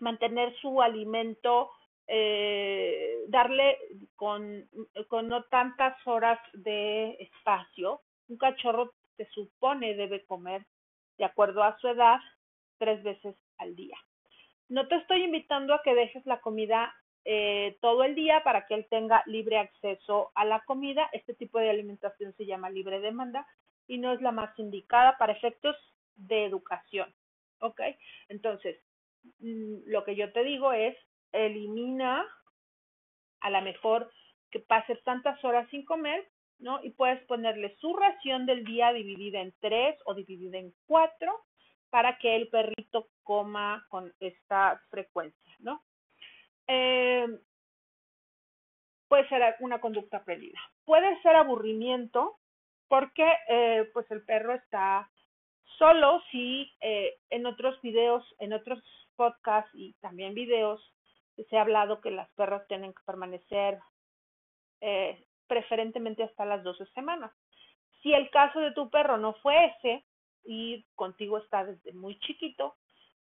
mantener 0.00 0.54
su 0.56 0.82
alimento, 0.82 1.70
eh, 2.06 3.24
darle 3.28 3.78
con, 4.14 4.68
con 5.08 5.28
no 5.28 5.44
tantas 5.44 5.96
horas 6.06 6.38
de 6.52 7.16
espacio. 7.20 8.02
Un 8.28 8.36
cachorro 8.36 8.92
se 9.16 9.24
supone 9.30 9.94
debe 9.94 10.26
comer, 10.26 10.66
de 11.16 11.24
acuerdo 11.24 11.62
a 11.62 11.78
su 11.78 11.88
edad, 11.88 12.20
tres 12.76 13.02
veces 13.02 13.34
al 13.56 13.74
día. 13.74 13.96
No 14.72 14.88
te 14.88 14.94
estoy 14.94 15.22
invitando 15.22 15.74
a 15.74 15.82
que 15.82 15.94
dejes 15.94 16.24
la 16.24 16.40
comida 16.40 16.94
eh, 17.26 17.76
todo 17.82 18.04
el 18.04 18.14
día 18.14 18.42
para 18.42 18.66
que 18.66 18.72
él 18.72 18.86
tenga 18.88 19.22
libre 19.26 19.58
acceso 19.58 20.32
a 20.34 20.46
la 20.46 20.64
comida. 20.64 21.10
Este 21.12 21.34
tipo 21.34 21.58
de 21.58 21.68
alimentación 21.68 22.32
se 22.38 22.46
llama 22.46 22.70
libre 22.70 22.98
demanda 23.00 23.46
y 23.86 23.98
no 23.98 24.14
es 24.14 24.22
la 24.22 24.32
más 24.32 24.58
indicada 24.58 25.18
para 25.18 25.34
efectos 25.34 25.76
de 26.14 26.46
educación. 26.46 27.14
¿Ok? 27.60 27.82
Entonces, 28.30 28.78
mm, 29.40 29.90
lo 29.90 30.04
que 30.04 30.16
yo 30.16 30.32
te 30.32 30.42
digo 30.42 30.72
es, 30.72 30.96
elimina 31.32 32.26
a 33.40 33.50
lo 33.50 33.60
mejor 33.60 34.10
que 34.50 34.60
pase 34.60 34.96
tantas 35.04 35.44
horas 35.44 35.68
sin 35.68 35.84
comer, 35.84 36.26
¿no? 36.58 36.82
Y 36.82 36.92
puedes 36.92 37.22
ponerle 37.26 37.76
su 37.78 37.94
ración 37.94 38.46
del 38.46 38.64
día 38.64 38.90
dividida 38.94 39.42
en 39.42 39.52
tres 39.60 39.98
o 40.06 40.14
dividida 40.14 40.56
en 40.56 40.72
cuatro 40.86 41.44
para 41.92 42.16
que 42.16 42.34
el 42.34 42.48
perrito 42.48 43.10
coma 43.22 43.84
con 43.90 44.14
esta 44.18 44.80
frecuencia, 44.88 45.56
¿no? 45.58 45.84
Eh, 46.66 47.28
puede 49.08 49.28
ser 49.28 49.56
una 49.60 49.78
conducta 49.78 50.16
aprendida. 50.16 50.58
Puede 50.86 51.20
ser 51.20 51.36
aburrimiento 51.36 52.38
porque 52.88 53.30
eh, 53.46 53.90
pues 53.92 54.10
el 54.10 54.24
perro 54.24 54.54
está 54.54 55.10
solo 55.76 56.22
si 56.30 56.72
eh, 56.80 57.18
en 57.28 57.44
otros 57.44 57.78
videos, 57.82 58.24
en 58.38 58.54
otros 58.54 58.82
podcasts 59.14 59.70
y 59.74 59.92
también 60.00 60.32
videos 60.32 60.80
se 61.50 61.58
ha 61.58 61.60
hablado 61.60 62.00
que 62.00 62.10
las 62.10 62.30
perras 62.30 62.66
tienen 62.68 62.94
que 62.94 63.02
permanecer 63.04 63.78
eh, 64.80 65.26
preferentemente 65.46 66.22
hasta 66.22 66.46
las 66.46 66.62
12 66.62 66.86
semanas. 66.94 67.32
Si 68.02 68.14
el 68.14 68.30
caso 68.30 68.60
de 68.60 68.72
tu 68.72 68.88
perro 68.88 69.18
no 69.18 69.34
fue 69.34 69.66
ese, 69.66 70.06
y 70.44 70.84
contigo 70.94 71.38
está 71.38 71.64
desde 71.64 71.92
muy 71.92 72.18
chiquito, 72.20 72.76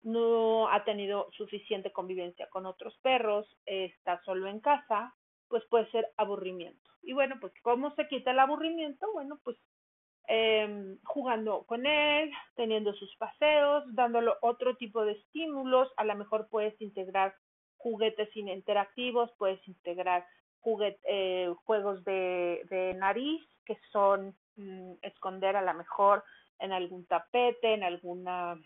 no 0.03 0.69
ha 0.69 0.85
tenido 0.85 1.29
suficiente 1.33 1.93
convivencia 1.93 2.49
con 2.51 2.67
otros 2.67 2.97
perros, 3.03 3.47
está 3.65 4.23
solo 4.25 4.49
en 4.49 4.61
casa, 4.61 5.15
pues 5.49 5.65
puede 5.71 5.91
ser 5.91 6.09
aburrimiento. 6.17 6.91
Y 7.03 7.13
bueno, 7.13 7.37
pues 7.41 7.53
¿cómo 7.63 7.95
se 7.95 8.07
quita 8.09 8.33
el 8.33 8.39
aburrimiento? 8.39 9.07
Bueno, 9.13 9.39
pues 9.43 9.57
eh, 10.29 10.97
jugando 11.05 11.65
con 11.65 11.87
él, 11.87 12.31
teniendo 12.55 12.95
sus 12.95 13.15
paseos, 13.17 13.85
dándole 13.95 14.33
otro 14.41 14.77
tipo 14.77 15.05
de 15.05 15.13
estímulos, 15.13 15.91
a 15.97 16.05
lo 16.05 16.15
mejor 16.15 16.49
puedes 16.49 16.79
integrar 16.81 17.35
juguetes 17.77 18.35
interactivos, 18.35 19.31
puedes 19.37 19.67
integrar 19.69 20.27
juguet, 20.61 20.99
eh, 21.07 21.53
juegos 21.65 22.03
de, 22.05 22.67
de, 22.71 22.95
nariz, 22.95 23.43
que 23.67 23.79
son 23.93 24.35
mmm, 24.57 24.95
esconder 25.03 25.57
a 25.57 25.63
lo 25.63 25.75
mejor 25.75 26.25
en 26.59 26.73
algún 26.73 27.07
tapete, 27.07 27.75
en 27.75 27.83
alguna 27.83 28.59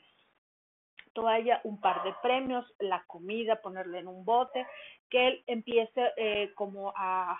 toalla, 1.12 1.60
un 1.64 1.80
par 1.80 2.02
de 2.04 2.14
premios, 2.22 2.64
la 2.78 3.04
comida, 3.06 3.60
ponerle 3.60 3.98
en 3.98 4.08
un 4.08 4.24
bote, 4.24 4.66
que 5.10 5.28
él 5.28 5.42
empiece 5.46 6.12
eh, 6.16 6.52
como 6.54 6.92
a 6.96 7.38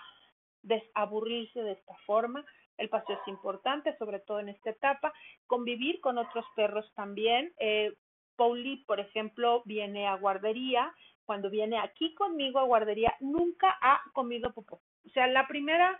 desaburrirse 0.61 1.61
de 1.61 1.73
esta 1.73 1.95
forma. 2.05 2.45
El 2.77 2.89
paseo 2.89 3.15
es 3.15 3.27
importante, 3.27 3.97
sobre 3.97 4.19
todo 4.19 4.39
en 4.39 4.49
esta 4.49 4.69
etapa. 4.69 5.13
Convivir 5.47 5.99
con 6.01 6.17
otros 6.17 6.45
perros 6.55 6.91
también. 6.95 7.53
Eh, 7.59 7.93
Pauli, 8.35 8.77
por 8.87 8.99
ejemplo, 8.99 9.61
viene 9.65 10.07
a 10.07 10.15
guardería. 10.15 10.93
Cuando 11.25 11.49
viene 11.49 11.77
aquí 11.77 12.13
conmigo 12.15 12.59
a 12.59 12.63
guardería, 12.63 13.13
nunca 13.19 13.77
ha 13.81 14.01
comido 14.13 14.51
popó. 14.53 14.81
O 15.05 15.09
sea, 15.09 15.27
la 15.27 15.47
primera 15.47 15.99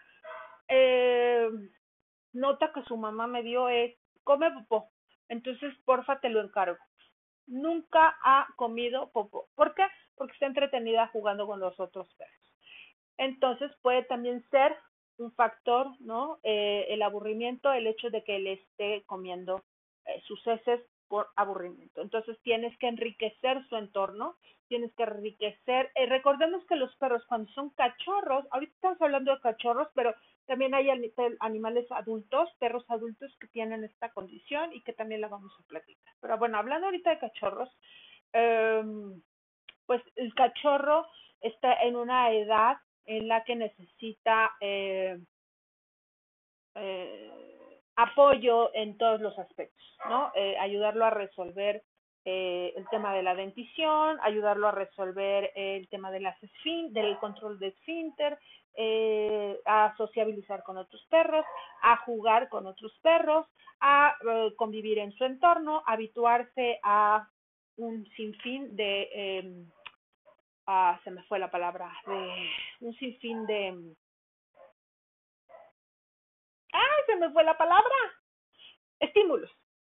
eh, 0.69 1.49
nota 2.33 2.71
que 2.73 2.83
su 2.83 2.97
mamá 2.97 3.27
me 3.27 3.43
dio 3.43 3.69
es, 3.69 3.95
come 4.29 4.51
popó. 4.51 4.91
Entonces, 5.27 5.73
porfa, 5.85 6.19
te 6.19 6.29
lo 6.29 6.39
encargo. 6.39 6.77
Nunca 7.47 8.15
ha 8.23 8.47
comido 8.57 9.09
popó. 9.11 9.47
¿Por 9.55 9.73
qué? 9.73 9.87
Porque 10.13 10.33
está 10.33 10.45
entretenida 10.45 11.07
jugando 11.07 11.47
con 11.47 11.59
los 11.59 11.79
otros 11.79 12.13
perros. 12.13 12.53
Entonces, 13.17 13.71
puede 13.81 14.03
también 14.03 14.47
ser 14.51 14.77
un 15.17 15.31
factor, 15.31 15.87
¿no? 15.99 16.39
Eh, 16.43 16.85
el 16.89 17.01
aburrimiento, 17.01 17.73
el 17.73 17.87
hecho 17.87 18.11
de 18.11 18.23
que 18.23 18.35
él 18.35 18.45
esté 18.45 19.03
comiendo 19.07 19.63
eh, 20.05 20.21
sus 20.27 20.45
heces 20.45 20.79
por 21.09 21.27
aburrimiento. 21.35 22.01
Entonces 22.01 22.37
tienes 22.43 22.77
que 22.77 22.87
enriquecer 22.87 23.67
su 23.67 23.75
entorno, 23.75 24.37
tienes 24.69 24.93
que 24.93 25.03
enriquecer. 25.03 25.91
Eh, 25.95 26.05
recordemos 26.05 26.63
que 26.67 26.75
los 26.75 26.95
perros 26.95 27.25
cuando 27.27 27.51
son 27.51 27.71
cachorros, 27.71 28.45
ahorita 28.51 28.73
estamos 28.73 29.01
hablando 29.01 29.35
de 29.35 29.41
cachorros, 29.41 29.89
pero 29.93 30.15
también 30.45 30.73
hay 30.73 30.89
animales 31.41 31.91
adultos, 31.91 32.49
perros 32.59 32.85
adultos 32.87 33.35
que 33.39 33.47
tienen 33.47 33.83
esta 33.83 34.09
condición 34.11 34.71
y 34.73 34.81
que 34.81 34.93
también 34.93 35.21
la 35.21 35.27
vamos 35.27 35.51
a 35.59 35.67
platicar. 35.67 36.13
Pero 36.21 36.37
bueno, 36.37 36.57
hablando 36.57 36.85
ahorita 36.85 37.09
de 37.09 37.19
cachorros, 37.19 37.69
eh, 38.33 38.83
pues 39.85 40.01
el 40.15 40.33
cachorro 40.35 41.07
está 41.41 41.73
en 41.81 41.95
una 41.95 42.31
edad 42.31 42.77
en 43.05 43.27
la 43.27 43.43
que 43.43 43.55
necesita 43.55 44.51
eh, 44.61 45.19
eh, 46.75 47.58
apoyo 47.99 48.73
en 48.73 48.97
todos 48.97 49.19
los 49.19 49.37
aspectos, 49.37 49.85
¿no? 50.07 50.31
Eh, 50.33 50.57
ayudarlo 50.57 51.05
a 51.05 51.09
resolver 51.09 51.83
eh, 52.23 52.73
el 52.77 52.87
tema 52.89 53.13
de 53.13 53.23
la 53.23 53.35
dentición, 53.35 54.17
ayudarlo 54.21 54.69
a 54.69 54.71
resolver 54.71 55.51
el 55.55 55.87
tema 55.89 56.09
de 56.09 56.21
las 56.21 56.37
del 56.91 57.17
control 57.17 57.59
de 57.59 57.67
esfínter, 57.67 58.37
eh, 58.75 59.59
a 59.65 59.93
sociabilizar 59.97 60.63
con 60.63 60.77
otros 60.77 61.05
perros, 61.09 61.45
a 61.81 61.97
jugar 61.97 62.47
con 62.47 62.67
otros 62.67 62.97
perros, 63.01 63.45
a 63.81 64.15
eh, 64.29 64.53
convivir 64.55 64.99
en 64.99 65.11
su 65.13 65.25
entorno, 65.25 65.83
habituarse 65.85 66.79
a 66.83 67.27
un 67.75 68.05
sinfín 68.15 68.75
de, 68.77 69.09
eh, 69.13 69.65
ah, 70.67 70.97
se 71.03 71.11
me 71.11 71.23
fue 71.23 71.39
la 71.39 71.51
palabra, 71.51 71.91
de 72.05 72.49
un 72.79 72.93
sinfín 72.95 73.45
de, 73.45 73.93
se 77.09 77.15
me 77.17 77.31
fue 77.31 77.43
la 77.43 77.57
palabra! 77.57 77.95
Estímulos. 78.99 79.51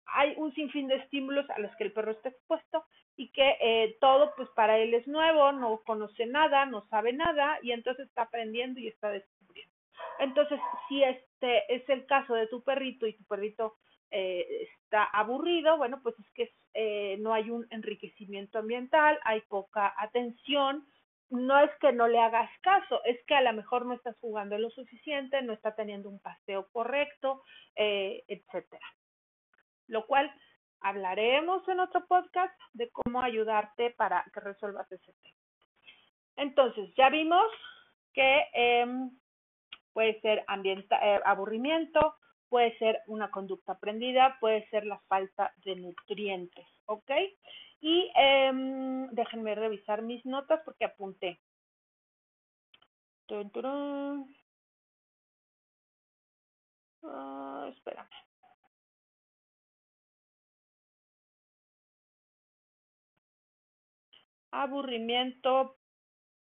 Hay 0.06 0.34
un 0.36 0.52
sinfín 0.54 0.88
de 0.88 0.96
estímulos 0.96 1.48
a 1.50 1.58
los 1.58 1.74
que 1.76 1.84
el 1.84 1.92
perro 1.92 2.12
está 2.12 2.28
expuesto 2.28 2.84
y 3.16 3.30
que 3.32 3.56
eh, 3.60 3.96
todo 4.00 4.32
pues 4.36 4.48
para 4.50 4.78
él 4.78 4.94
es 4.94 5.06
nuevo, 5.06 5.52
no 5.52 5.82
conoce 5.84 6.26
nada, 6.26 6.66
no 6.66 6.86
sabe 6.88 7.12
nada 7.12 7.58
y 7.62 7.72
entonces 7.72 8.08
está 8.08 8.22
aprendiendo 8.22 8.80
y 8.80 8.88
está 8.88 9.10
descubriendo. 9.10 9.72
Entonces, 10.18 10.60
si 10.88 11.02
este 11.02 11.74
es 11.74 11.88
el 11.88 12.06
caso 12.06 12.34
de 12.34 12.46
tu 12.46 12.62
perrito 12.62 13.06
y 13.06 13.14
tu 13.14 13.24
perrito 13.24 13.76
eh, 14.10 14.68
está 14.84 15.04
aburrido, 15.04 15.76
bueno, 15.76 16.00
pues 16.02 16.14
es 16.18 16.30
que 16.34 16.52
eh, 16.74 17.16
no 17.20 17.32
hay 17.32 17.50
un 17.50 17.66
enriquecimiento 17.70 18.58
ambiental, 18.58 19.18
hay 19.24 19.40
poca 19.42 19.94
atención, 19.98 20.86
no 21.32 21.58
es 21.60 21.70
que 21.80 21.92
no 21.92 22.08
le 22.08 22.18
hagas 22.18 22.50
caso, 22.60 23.02
es 23.04 23.18
que 23.26 23.34
a 23.34 23.40
lo 23.40 23.54
mejor 23.54 23.86
no 23.86 23.94
estás 23.94 24.14
jugando 24.20 24.58
lo 24.58 24.68
suficiente, 24.68 25.40
no 25.40 25.54
está 25.54 25.74
teniendo 25.74 26.10
un 26.10 26.20
paseo 26.20 26.68
correcto, 26.72 27.42
eh, 27.74 28.22
etcétera. 28.28 28.86
Lo 29.86 30.06
cual 30.06 30.30
hablaremos 30.80 31.66
en 31.68 31.80
otro 31.80 32.06
podcast 32.06 32.54
de 32.74 32.90
cómo 32.90 33.22
ayudarte 33.22 33.92
para 33.92 34.24
que 34.34 34.40
resuelvas 34.40 34.92
ese 34.92 35.10
tema. 35.22 35.36
Entonces, 36.36 36.92
ya 36.96 37.08
vimos 37.08 37.46
que 38.12 38.44
eh, 38.52 38.86
puede 39.94 40.20
ser 40.20 40.44
eh, 40.44 41.20
aburrimiento, 41.24 42.14
puede 42.50 42.76
ser 42.76 43.00
una 43.06 43.30
conducta 43.30 43.72
aprendida, 43.72 44.36
puede 44.38 44.68
ser 44.68 44.84
la 44.84 44.98
falta 45.08 45.54
de 45.64 45.76
nutrientes, 45.76 46.66
¿ok? 46.84 47.10
Y 47.82 48.10
eh, 48.16 48.50
déjenme 49.10 49.54
revisar 49.56 50.02
mis 50.02 50.24
notas 50.24 50.60
porque 50.64 50.84
apunté. 50.86 51.40
Uh, 57.02 57.66
espérame. 57.72 58.08
Aburrimiento, 64.52 65.76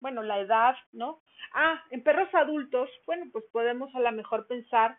bueno, 0.02 0.22
la 0.24 0.40
edad, 0.40 0.76
¿no? 0.92 1.22
Ah, 1.54 1.82
en 1.92 2.04
perros 2.04 2.28
adultos, 2.34 2.90
bueno, 3.06 3.26
pues 3.32 3.46
podemos 3.52 3.94
a 3.96 4.00
lo 4.00 4.12
mejor 4.12 4.48
pensar 4.48 4.98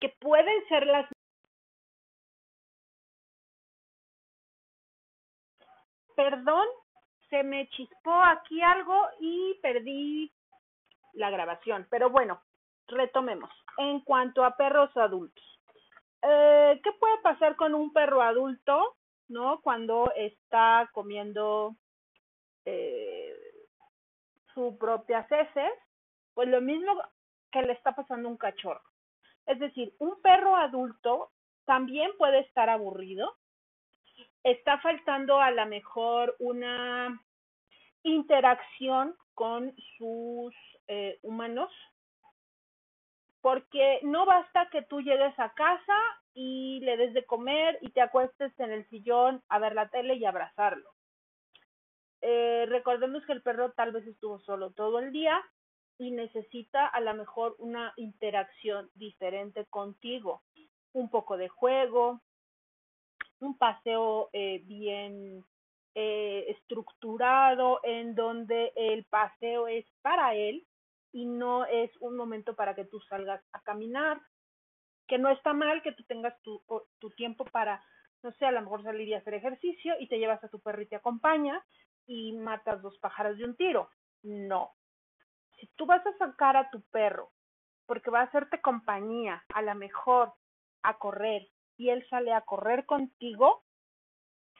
que 0.00 0.08
pueden 0.08 0.66
ser 0.68 0.86
las 0.86 1.06
Perdón, 6.20 6.66
se 7.30 7.42
me 7.42 7.66
chispó 7.70 8.12
aquí 8.12 8.60
algo 8.60 9.08
y 9.20 9.54
perdí 9.62 10.30
la 11.14 11.30
grabación, 11.30 11.86
pero 11.88 12.10
bueno, 12.10 12.42
retomemos. 12.88 13.50
En 13.78 14.00
cuanto 14.00 14.44
a 14.44 14.54
perros 14.54 14.94
adultos, 14.98 15.42
eh, 16.20 16.78
¿qué 16.84 16.92
puede 17.00 17.16
pasar 17.22 17.56
con 17.56 17.74
un 17.74 17.94
perro 17.94 18.20
adulto, 18.20 18.98
no? 19.28 19.62
Cuando 19.62 20.12
está 20.14 20.90
comiendo 20.92 21.74
eh, 22.66 23.34
su 24.52 24.76
propia 24.76 25.26
heces, 25.30 25.72
pues 26.34 26.48
lo 26.48 26.60
mismo 26.60 27.02
que 27.50 27.62
le 27.62 27.72
está 27.72 27.96
pasando 27.96 28.28
a 28.28 28.32
un 28.32 28.36
cachorro. 28.36 28.82
Es 29.46 29.58
decir, 29.58 29.94
un 29.98 30.20
perro 30.20 30.54
adulto 30.54 31.30
también 31.64 32.10
puede 32.18 32.40
estar 32.40 32.68
aburrido, 32.68 33.38
está 34.42 34.78
faltando 34.80 35.38
a 35.38 35.50
lo 35.50 35.66
mejor 35.66 36.36
una 36.38 37.20
interacción 38.02 39.16
con 39.34 39.74
sus 39.98 40.54
eh, 40.88 41.18
humanos, 41.22 41.70
porque 43.40 44.00
no 44.02 44.26
basta 44.26 44.68
que 44.70 44.82
tú 44.82 45.00
llegues 45.00 45.38
a 45.38 45.52
casa 45.54 45.96
y 46.34 46.80
le 46.80 46.96
des 46.96 47.14
de 47.14 47.24
comer 47.24 47.78
y 47.80 47.90
te 47.90 48.00
acuestes 48.00 48.52
en 48.58 48.70
el 48.70 48.88
sillón 48.88 49.42
a 49.48 49.58
ver 49.58 49.74
la 49.74 49.88
tele 49.88 50.14
y 50.14 50.24
abrazarlo. 50.24 50.90
Eh, 52.22 52.66
recordemos 52.68 53.24
que 53.24 53.32
el 53.32 53.42
perro 53.42 53.72
tal 53.72 53.92
vez 53.92 54.06
estuvo 54.06 54.40
solo 54.40 54.72
todo 54.72 54.98
el 54.98 55.10
día 55.10 55.40
y 55.98 56.10
necesita 56.10 56.86
a 56.86 57.00
lo 57.00 57.14
mejor 57.14 57.56
una 57.58 57.92
interacción 57.96 58.90
diferente 58.94 59.64
contigo, 59.66 60.42
un 60.92 61.10
poco 61.10 61.36
de 61.36 61.48
juego, 61.48 62.20
un 63.40 63.56
paseo 63.56 64.30
eh, 64.32 64.62
bien 64.64 65.44
eh, 65.94 66.44
estructurado 66.48 67.80
en 67.82 68.14
donde 68.14 68.72
el 68.76 69.04
paseo 69.04 69.66
es 69.66 69.86
para 70.02 70.34
él 70.34 70.66
y 71.12 71.26
no 71.26 71.64
es 71.66 71.90
un 72.00 72.16
momento 72.16 72.54
para 72.54 72.74
que 72.74 72.84
tú 72.84 73.00
salgas 73.00 73.42
a 73.52 73.60
caminar, 73.62 74.20
que 75.08 75.18
no 75.18 75.30
está 75.30 75.52
mal 75.52 75.82
que 75.82 75.92
tú 75.92 76.04
tengas 76.04 76.40
tu, 76.42 76.62
tu 76.98 77.10
tiempo 77.10 77.44
para, 77.46 77.84
no 78.22 78.30
sé, 78.32 78.46
a 78.46 78.52
lo 78.52 78.60
mejor 78.62 78.84
salir 78.84 79.08
y 79.08 79.14
hacer 79.14 79.34
ejercicio 79.34 79.94
y 79.98 80.06
te 80.06 80.18
llevas 80.18 80.42
a 80.44 80.48
tu 80.48 80.60
perro 80.60 80.82
y 80.82 80.86
te 80.86 80.96
acompaña, 80.96 81.64
y 82.06 82.32
matas 82.32 82.82
dos 82.82 82.98
pájaros 82.98 83.38
de 83.38 83.44
un 83.44 83.56
tiro. 83.56 83.88
No. 84.22 84.72
Si 85.58 85.66
tú 85.76 85.86
vas 85.86 86.04
a 86.06 86.16
sacar 86.18 86.56
a 86.56 86.70
tu 86.70 86.82
perro 86.90 87.30
porque 87.86 88.10
va 88.10 88.20
a 88.20 88.24
hacerte 88.24 88.60
compañía, 88.60 89.44
a 89.54 89.62
la 89.62 89.74
mejor 89.74 90.32
a 90.82 90.98
correr 90.98 91.48
y 91.80 91.88
él 91.88 92.06
sale 92.10 92.34
a 92.34 92.42
correr 92.42 92.84
contigo, 92.84 93.62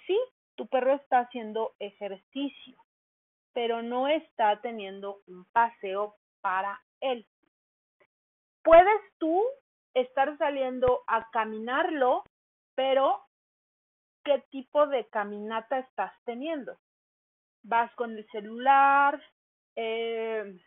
sí, 0.06 0.18
tu 0.54 0.66
perro 0.68 0.94
está 0.94 1.18
haciendo 1.18 1.74
ejercicio, 1.78 2.78
pero 3.52 3.82
no 3.82 4.08
está 4.08 4.58
teniendo 4.62 5.20
un 5.26 5.44
paseo 5.52 6.16
para 6.40 6.80
él. 7.00 7.26
Puedes 8.62 9.02
tú 9.18 9.44
estar 9.92 10.38
saliendo 10.38 11.02
a 11.06 11.28
caminarlo, 11.30 12.24
pero 12.74 13.20
¿qué 14.24 14.42
tipo 14.50 14.86
de 14.86 15.06
caminata 15.08 15.78
estás 15.78 16.12
teniendo? 16.24 16.78
vas 17.62 17.94
con 17.94 18.16
el 18.16 18.26
celular, 18.30 19.22
eh, 19.76 20.58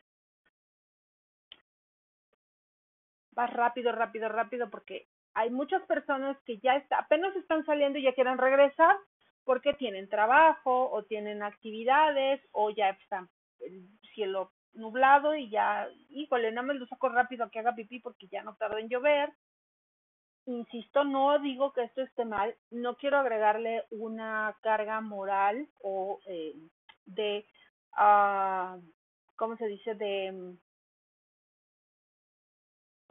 vas 3.32 3.52
rápido, 3.52 3.92
rápido, 3.92 4.30
rápido, 4.30 4.70
porque 4.70 5.08
hay 5.34 5.50
muchas 5.50 5.82
personas 5.84 6.38
que 6.46 6.60
ya 6.60 6.76
está, 6.76 7.00
apenas 7.00 7.36
están 7.36 7.66
saliendo 7.66 8.00
y 8.00 8.04
ya 8.04 8.14
quieren 8.14 8.38
regresar 8.38 8.96
porque 9.44 9.74
tienen 9.74 10.10
trabajo 10.10 10.92
o 10.92 11.04
tienen 11.04 11.44
actividades 11.44 12.42
o 12.52 12.70
ya 12.70 12.90
está 12.90 13.28
el 13.60 13.88
cielo 14.14 14.52
nublado 14.74 15.36
y 15.36 15.50
ya, 15.50 15.88
híjole, 16.10 16.52
no 16.52 16.64
me 16.64 16.74
lo 16.74 16.88
saco 16.88 17.10
rápido 17.10 17.50
que 17.50 17.60
haga 17.60 17.76
pipí 17.76 18.00
porque 18.00 18.28
ya 18.28 18.44
no 18.44 18.56
tarda 18.56 18.80
en 18.80 18.90
llover 18.90 19.34
insisto, 20.46 21.04
no 21.04 21.40
digo 21.40 21.72
que 21.74 21.84
esto 21.84 22.02
esté 22.02 22.26
mal, 22.26 22.56
no 22.72 22.98
quiero 22.98 23.18
agregarle 23.18 23.86
una 23.92 24.56
carga 24.62 25.00
moral 25.02 25.68
o 25.82 26.20
eh, 26.26 26.56
de, 27.06 27.46
uh, 27.98 28.82
¿cómo 29.36 29.56
se 29.58 29.68
dice? 29.68 29.96
De, 29.96 30.56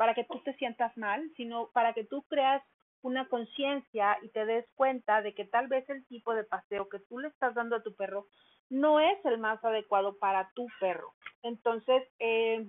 para 0.03 0.15
que 0.15 0.25
tú 0.25 0.41
te 0.41 0.53
sientas 0.55 0.97
mal, 0.97 1.31
sino 1.37 1.69
para 1.69 1.95
que 1.95 2.03
tú 2.03 2.23
creas 2.23 2.61
una 3.03 3.29
conciencia 3.29 4.19
y 4.23 4.31
te 4.31 4.45
des 4.47 4.69
cuenta 4.75 5.23
de 5.23 5.33
que 5.33 5.45
tal 5.45 5.69
vez 5.69 5.88
el 5.88 6.05
tipo 6.09 6.35
de 6.35 6.43
paseo 6.43 6.88
que 6.88 6.99
tú 6.99 7.21
le 7.21 7.29
estás 7.29 7.55
dando 7.55 7.77
a 7.77 7.85
tu 7.85 7.95
perro 7.95 8.27
no 8.69 8.99
es 8.99 9.25
el 9.25 9.38
más 9.38 9.65
adecuado 9.65 10.19
para 10.19 10.51
tu 10.57 10.67
perro. 10.81 11.15
Entonces, 11.45 12.03
eh, 12.19 12.69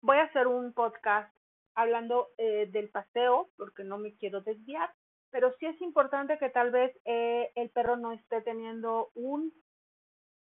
voy 0.00 0.18
a 0.18 0.26
hacer 0.26 0.46
un 0.46 0.72
podcast 0.74 1.34
hablando 1.74 2.28
eh, 2.38 2.68
del 2.70 2.88
paseo, 2.90 3.50
porque 3.56 3.82
no 3.82 3.98
me 3.98 4.14
quiero 4.14 4.42
desviar, 4.42 4.94
pero 5.32 5.52
sí 5.58 5.66
es 5.66 5.80
importante 5.80 6.38
que 6.38 6.50
tal 6.50 6.70
vez 6.70 6.96
eh, 7.04 7.50
el 7.56 7.68
perro 7.70 7.96
no 7.96 8.12
esté 8.12 8.42
teniendo 8.42 9.10
un 9.16 9.52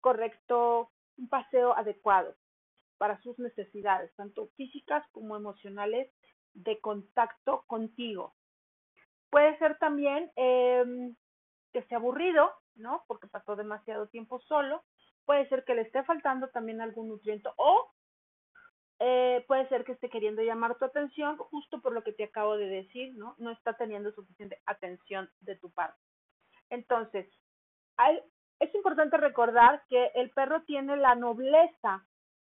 correcto, 0.02 0.90
un 1.16 1.30
paseo 1.30 1.74
adecuado 1.74 2.36
para 3.02 3.20
sus 3.22 3.36
necesidades, 3.40 4.14
tanto 4.14 4.46
físicas 4.56 5.04
como 5.10 5.34
emocionales, 5.34 6.08
de 6.54 6.80
contacto 6.80 7.64
contigo. 7.66 8.36
Puede 9.28 9.58
ser 9.58 9.76
también 9.78 10.30
eh, 10.36 10.84
que 11.72 11.80
esté 11.80 11.96
aburrido, 11.96 12.52
¿no? 12.76 13.02
Porque 13.08 13.26
pasó 13.26 13.56
demasiado 13.56 14.06
tiempo 14.06 14.38
solo. 14.42 14.84
Puede 15.24 15.48
ser 15.48 15.64
que 15.64 15.74
le 15.74 15.82
esté 15.82 16.04
faltando 16.04 16.46
también 16.50 16.80
algún 16.80 17.08
nutriente 17.08 17.48
o 17.56 17.90
eh, 19.00 19.44
puede 19.48 19.68
ser 19.68 19.82
que 19.82 19.94
esté 19.94 20.08
queriendo 20.08 20.40
llamar 20.42 20.78
tu 20.78 20.84
atención 20.84 21.36
justo 21.38 21.82
por 21.82 21.94
lo 21.94 22.04
que 22.04 22.12
te 22.12 22.22
acabo 22.22 22.56
de 22.56 22.68
decir, 22.68 23.16
¿no? 23.16 23.34
No 23.38 23.50
está 23.50 23.76
teniendo 23.76 24.12
suficiente 24.12 24.62
atención 24.64 25.28
de 25.40 25.56
tu 25.56 25.72
parte. 25.72 25.98
Entonces, 26.70 27.26
es 28.60 28.72
importante 28.76 29.16
recordar 29.16 29.82
que 29.88 30.12
el 30.14 30.30
perro 30.30 30.62
tiene 30.62 30.96
la 30.96 31.16
nobleza 31.16 32.06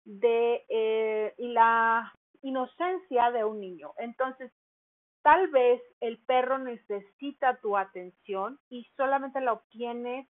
de 0.05 0.65
eh, 0.69 1.33
y 1.37 1.49
la 1.49 2.13
inocencia 2.41 3.31
de 3.31 3.43
un 3.43 3.59
niño. 3.59 3.93
Entonces, 3.97 4.51
tal 5.21 5.47
vez 5.49 5.81
el 5.99 6.17
perro 6.25 6.57
necesita 6.57 7.57
tu 7.57 7.77
atención 7.77 8.59
y 8.69 8.85
solamente 8.97 9.41
la 9.41 9.53
obtiene 9.53 10.27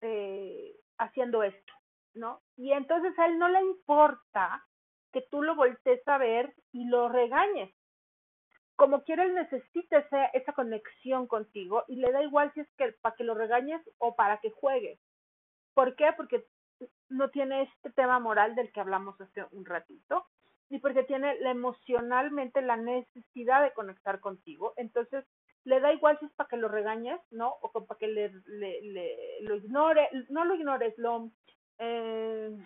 eh, 0.00 0.74
haciendo 0.98 1.42
esto, 1.42 1.72
¿no? 2.14 2.40
Y 2.56 2.72
entonces 2.72 3.18
a 3.18 3.26
él 3.26 3.38
no 3.38 3.48
le 3.48 3.60
importa 3.60 4.64
que 5.12 5.22
tú 5.30 5.42
lo 5.42 5.54
voltees 5.54 6.06
a 6.08 6.18
ver 6.18 6.54
y 6.72 6.86
lo 6.88 7.08
regañes. 7.08 7.74
Como 8.76 9.02
quiere, 9.04 9.24
él 9.24 9.34
necesita 9.34 9.98
esa, 9.98 10.26
esa 10.26 10.52
conexión 10.52 11.26
contigo 11.26 11.84
y 11.88 11.96
le 11.96 12.12
da 12.12 12.22
igual 12.22 12.52
si 12.52 12.60
es 12.60 12.68
que 12.76 12.92
para 13.00 13.16
que 13.16 13.24
lo 13.24 13.34
regañes 13.34 13.80
o 13.98 14.14
para 14.16 14.38
que 14.38 14.50
juegues. 14.50 15.00
¿Por 15.72 15.96
qué? 15.96 16.12
Porque 16.16 16.46
no 17.08 17.30
tiene 17.30 17.62
este 17.62 17.90
tema 17.90 18.18
moral 18.18 18.54
del 18.54 18.72
que 18.72 18.80
hablamos 18.80 19.20
hace 19.20 19.44
un 19.52 19.64
ratito 19.64 20.26
y 20.68 20.78
porque 20.78 21.04
tiene 21.04 21.36
emocionalmente 21.42 22.60
la 22.62 22.76
necesidad 22.76 23.62
de 23.62 23.72
conectar 23.72 24.20
contigo. 24.20 24.72
Entonces, 24.76 25.24
le 25.64 25.80
da 25.80 25.92
igual 25.92 26.18
si 26.18 26.26
es 26.26 26.32
para 26.32 26.48
que 26.48 26.56
lo 26.56 26.68
regañes, 26.68 27.20
¿no? 27.30 27.54
O 27.60 27.70
para 27.72 27.98
que 27.98 28.08
le, 28.08 28.32
le, 28.46 29.40
lo 29.42 29.56
ignore, 29.56 30.08
no 30.28 30.44
lo 30.44 30.54
ignores, 30.54 30.96
lo... 30.98 31.30
Eh, 31.78 32.56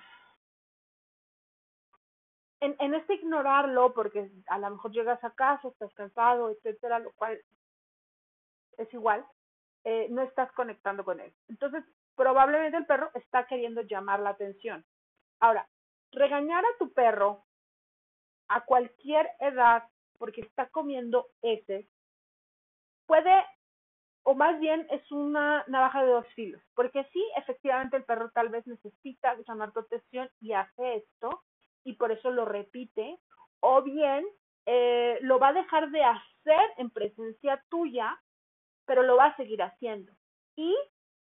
en, 2.61 2.77
en 2.79 2.95
este 2.95 3.15
ignorarlo, 3.15 3.95
porque 3.95 4.31
a 4.49 4.59
lo 4.59 4.71
mejor 4.71 4.93
llegas 4.93 5.23
a 5.25 5.31
casa, 5.31 5.69
estás 5.69 5.93
cansado, 5.95 6.51
etcétera, 6.51 6.99
lo 6.99 7.13
cual 7.13 7.41
es 8.77 8.93
igual, 8.93 9.25
eh, 9.85 10.09
no 10.11 10.23
estás 10.23 10.53
conectando 10.53 11.05
con 11.05 11.21
él. 11.21 11.33
Entonces, 11.49 11.85
probablemente 12.17 12.77
el 12.77 12.87
perro 12.87 13.11
está 13.15 13.47
queriendo 13.47 13.83
llamar 13.83 14.21
la 14.21 14.31
atención. 14.31 14.85
Ahora, 15.41 15.69
regañar 16.13 16.65
a 16.65 16.79
tu 16.79 16.93
perro 16.93 17.45
a 18.49 18.65
cualquier 18.65 19.31
edad 19.39 19.85
porque 20.19 20.43
está 20.43 20.69
comiendo 20.69 21.29
ese 21.41 21.89
puede, 23.11 23.45
o 24.23 24.35
más 24.35 24.61
bien 24.61 24.87
es 24.89 25.11
una 25.11 25.65
navaja 25.67 26.05
de 26.05 26.13
dos 26.13 26.27
filos, 26.35 26.63
porque 26.77 27.03
sí, 27.13 27.25
efectivamente 27.37 27.97
el 27.97 28.05
perro 28.05 28.31
tal 28.31 28.51
vez 28.51 28.65
necesita 28.69 29.37
llamar 29.49 29.73
tu 29.73 29.81
atención 29.81 30.31
y 30.41 30.53
hace 30.53 30.95
esto, 30.95 31.43
y 31.83 31.95
por 31.95 32.13
eso 32.13 32.31
lo 32.31 32.45
repite, 32.45 33.19
o 33.59 33.83
bien 33.83 34.25
eh, 34.67 35.19
lo 35.23 35.41
va 35.41 35.49
a 35.49 35.55
dejar 35.55 35.91
de 35.91 36.05
hacer 36.05 36.61
en 36.77 36.91
presencia 36.91 37.61
tuya, 37.69 38.17
pero 38.87 39.03
lo 39.03 39.17
va 39.17 39.27
a 39.27 39.37
seguir 39.37 39.61
haciendo. 39.61 40.13
Y 40.55 40.77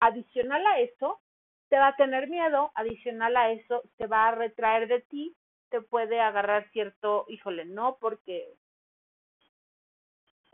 adicional 0.02 0.66
a 0.68 0.80
eso, 0.80 1.22
te 1.70 1.78
va 1.78 1.88
a 1.88 1.96
tener 1.96 2.28
miedo, 2.28 2.72
adicional 2.76 3.38
a 3.38 3.52
eso, 3.52 3.82
se 3.98 4.08
va 4.08 4.28
a 4.28 4.36
retraer 4.36 4.90
de 4.90 5.02
ti, 5.02 5.38
te 5.70 5.82
puede 5.82 6.20
agarrar 6.20 6.70
cierto, 6.72 7.26
híjole, 7.30 7.64
no, 7.64 7.98
porque 8.02 8.54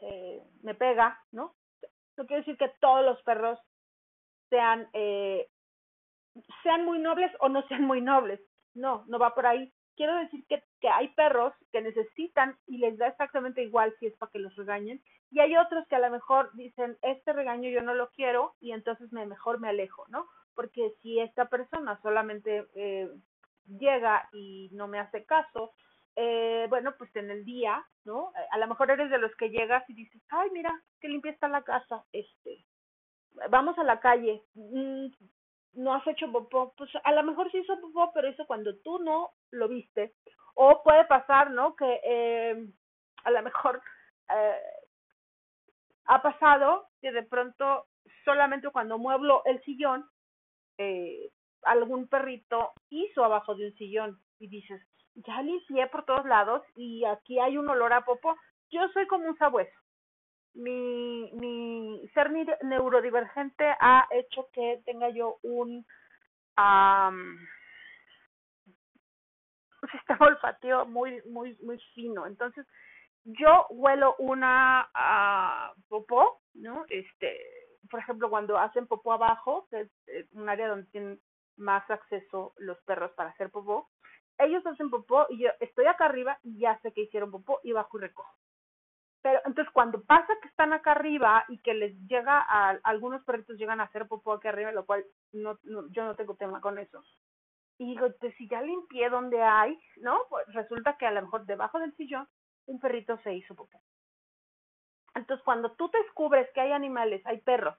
eh, 0.02 0.44
me 0.62 0.76
pega, 0.76 1.20
¿no? 1.32 1.56
No 2.18 2.26
quiere 2.28 2.42
decir 2.42 2.58
que 2.58 2.70
todos 2.80 3.04
los 3.04 3.22
perros 3.24 3.60
sean, 4.50 4.88
eh, 4.94 5.50
sean 6.64 6.86
muy 6.86 7.00
nobles 7.00 7.32
o 7.40 7.50
no 7.50 7.68
sean 7.68 7.84
muy 7.84 8.02
nobles. 8.02 8.40
No, 8.76 9.04
no 9.08 9.18
va 9.18 9.34
por 9.34 9.48
ahí. 9.48 9.74
Quiero 9.96 10.16
decir 10.18 10.46
que, 10.48 10.64
que 10.80 10.90
hay 10.90 11.10
perros 11.10 11.54
que 11.72 11.82
necesitan 11.82 12.58
y 12.68 12.78
les 12.78 12.98
da 12.98 13.08
exactamente 13.08 13.64
igual 13.64 13.96
si 14.00 14.08
es 14.08 14.16
para 14.18 14.32
que 14.32 14.40
los 14.40 14.56
regañen. 14.56 15.02
Y 15.32 15.40
hay 15.40 15.58
otros 15.58 15.88
que 15.88 15.96
a 15.96 16.00
lo 16.00 16.10
mejor 16.10 16.52
dicen, 16.54 16.98
este 17.02 17.34
regaño 17.34 17.70
yo 17.70 17.82
no 17.82 17.94
lo 17.94 18.10
quiero 18.12 18.56
y 18.60 18.72
entonces 18.72 19.12
me, 19.12 19.26
mejor 19.26 19.60
me 19.60 19.70
alejo, 19.70 20.06
¿no? 20.10 20.28
Porque 20.56 20.94
si 21.02 21.20
esta 21.20 21.46
persona 21.46 22.00
solamente 22.02 22.68
eh, 22.76 23.10
llega 23.68 24.30
y 24.34 24.70
no 24.72 24.88
me 24.88 25.00
hace 25.00 25.26
caso 25.26 25.74
eh, 26.20 26.66
bueno, 26.70 26.96
pues 26.98 27.16
en 27.16 27.30
el 27.30 27.46
día, 27.46 27.86
¿no? 28.04 28.32
A 28.52 28.58
lo 28.58 28.68
mejor 28.68 28.90
eres 28.90 29.12
de 29.12 29.20
los 29.20 29.34
que 29.36 29.52
llegas 29.52 29.88
y 29.88 29.94
dices, 29.94 30.20
ay, 30.30 30.50
mira, 30.52 30.74
qué 31.00 31.08
limpia 31.10 31.32
está 31.32 31.48
la 31.48 31.62
casa, 31.62 32.04
este, 32.12 32.66
vamos 33.52 33.78
a 33.78 33.84
la 33.84 34.00
calle, 34.00 34.42
mm, 34.56 35.10
no 35.78 35.94
has 35.94 36.06
hecho 36.08 36.32
popó, 36.32 36.74
pues 36.76 36.90
a 37.04 37.12
lo 37.12 37.24
mejor 37.24 37.52
sí 37.52 37.60
hizo 37.60 37.80
popó, 37.80 38.12
pero 38.14 38.28
eso 38.28 38.46
cuando 38.48 38.76
tú 38.78 39.00
no 39.00 39.32
lo 39.52 39.68
viste. 39.68 40.14
O 40.56 40.82
puede 40.84 41.06
pasar, 41.06 41.52
¿no? 41.52 41.76
Que 41.76 42.02
eh, 42.04 42.68
a 43.24 43.32
lo 43.32 43.44
mejor 43.44 43.82
eh, 44.30 44.62
ha 46.06 46.22
pasado 46.22 46.88
que 47.00 47.12
de 47.12 47.24
pronto 47.24 47.86
solamente 48.26 48.70
cuando 48.70 48.98
mueblo 48.98 49.44
el 49.46 49.62
sillón, 49.64 50.10
eh, 50.80 51.30
algún 51.62 52.08
perrito 52.08 52.72
hizo 52.90 53.24
abajo 53.24 53.54
de 53.56 53.68
un 53.68 53.74
sillón 53.76 54.20
y 54.40 54.48
dices, 54.48 54.82
ya 55.14 55.42
limpié 55.42 55.88
por 55.88 56.06
todos 56.06 56.26
lados 56.26 56.64
y 56.76 57.06
aquí 57.06 57.40
hay 57.40 57.58
un 57.58 57.70
olor 57.70 57.94
a 57.94 58.04
popo. 58.04 58.36
Yo 58.72 58.88
soy 58.90 59.06
como 59.06 59.28
un 59.28 59.38
sabueso. 59.38 59.78
Mi, 60.58 61.32
mi 61.34 62.10
ser 62.14 62.32
neurodivergente 62.64 63.66
ha 63.80 64.08
hecho 64.12 64.50
que 64.52 64.82
tenga 64.86 65.10
yo 65.10 65.38
un 65.44 65.86
sistema 69.92 70.26
olfateo 70.26 70.86
muy, 70.86 71.22
muy, 71.24 71.58
muy 71.64 71.80
fino. 71.94 72.26
Entonces, 72.26 72.66
yo 73.24 73.68
huelo 73.70 74.16
una 74.20 74.90
uh, 74.96 75.82
popó, 75.90 76.42
¿no? 76.54 76.86
Este, 76.90 77.40
por 77.90 78.00
ejemplo, 78.00 78.30
cuando 78.30 78.58
hacen 78.58 78.88
popó 78.88 79.14
abajo, 79.14 79.68
que 79.70 79.82
es 79.82 79.92
eh, 80.08 80.28
un 80.32 80.50
área 80.50 80.70
donde 80.70 80.90
tienen 80.92 81.20
más 81.58 81.90
acceso 81.90 82.54
los 82.58 82.82
perros 82.84 83.12
para 83.14 83.32
hacer 83.32 83.50
popó, 83.50 83.90
ellos 84.38 84.66
hacen 84.66 84.90
popó 84.90 85.26
y 85.30 85.44
yo 85.44 85.50
estoy 85.60 85.88
acá 85.88 86.06
arriba 86.06 86.38
y 86.44 86.60
ya 86.60 86.80
sé 86.82 86.94
que 86.94 87.02
hicieron 87.02 87.32
popó 87.32 87.60
y 87.64 87.72
bajo 87.72 87.98
y 87.98 88.02
recojo. 88.02 88.34
Pero 89.28 89.42
entonces 89.44 89.74
cuando 89.74 90.02
pasa 90.06 90.34
que 90.42 90.48
están 90.48 90.72
acá 90.72 90.94
arriba 90.94 91.44
y 91.50 91.58
que 91.58 91.74
les 91.74 91.94
llega 92.08 92.40
a 92.48 92.80
algunos 92.84 93.26
perritos 93.26 93.58
llegan 93.58 93.82
a 93.82 93.84
hacer 93.84 94.08
popó 94.08 94.32
acá 94.32 94.48
arriba, 94.48 94.72
lo 94.72 94.86
cual 94.86 95.04
no, 95.34 95.60
yo 95.92 96.06
no 96.06 96.16
tengo 96.16 96.36
tema 96.36 96.62
con 96.62 96.80
eso. 96.80 97.04
Y 97.78 97.88
digo, 97.88 98.08
pues 98.22 98.34
si 98.38 98.48
ya 98.48 98.62
limpié 98.62 99.10
donde 99.10 99.44
hay, 99.44 99.78
¿no? 99.98 100.18
Pues 100.30 100.48
resulta 100.54 100.96
que 100.96 101.06
a 101.06 101.12
lo 101.12 101.24
mejor 101.24 101.46
debajo 101.46 101.78
del 101.78 101.94
sillón 101.98 102.26
un 102.68 102.80
perrito 102.80 103.18
se 103.18 103.34
hizo 103.34 103.54
popó. 103.54 103.82
Entonces 105.14 105.44
cuando 105.44 105.74
tú 105.74 105.92
descubres 105.92 106.50
que 106.54 106.62
hay 106.62 106.72
animales, 106.72 107.22
hay 107.26 107.42
perros, 107.42 107.78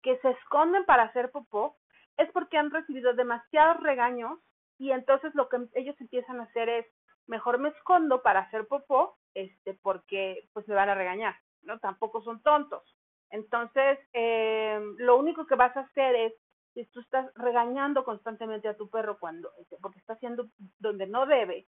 que 0.00 0.16
se 0.18 0.30
esconden 0.30 0.84
para 0.84 1.02
hacer 1.02 1.32
popó, 1.32 1.76
es 2.18 2.30
porque 2.30 2.56
han 2.56 2.70
recibido 2.70 3.14
demasiados 3.14 3.82
regaños 3.82 4.38
y 4.78 4.92
entonces 4.92 5.34
lo 5.34 5.48
que 5.48 5.56
ellos 5.74 6.00
empiezan 6.00 6.38
a 6.38 6.44
hacer 6.44 6.68
es, 6.68 6.86
mejor 7.26 7.58
me 7.58 7.70
escondo 7.70 8.22
para 8.22 8.42
hacer 8.42 8.68
popó, 8.68 9.18
este, 9.34 9.74
porque 9.74 10.48
pues 10.52 10.66
me 10.68 10.74
van 10.74 10.88
a 10.88 10.94
regañar, 10.94 11.34
¿no? 11.62 11.78
Tampoco 11.78 12.22
son 12.22 12.42
tontos. 12.42 12.82
Entonces, 13.30 13.98
eh, 14.12 14.80
lo 14.98 15.16
único 15.16 15.46
que 15.46 15.56
vas 15.56 15.76
a 15.76 15.80
hacer 15.80 16.14
es, 16.14 16.32
si 16.72 16.86
tú 16.86 17.00
estás 17.00 17.32
regañando 17.34 18.04
constantemente 18.04 18.68
a 18.68 18.76
tu 18.76 18.88
perro 18.88 19.18
cuando, 19.18 19.50
este, 19.58 19.76
porque 19.80 19.98
está 19.98 20.14
haciendo 20.14 20.48
donde 20.78 21.06
no 21.06 21.26
debe, 21.26 21.66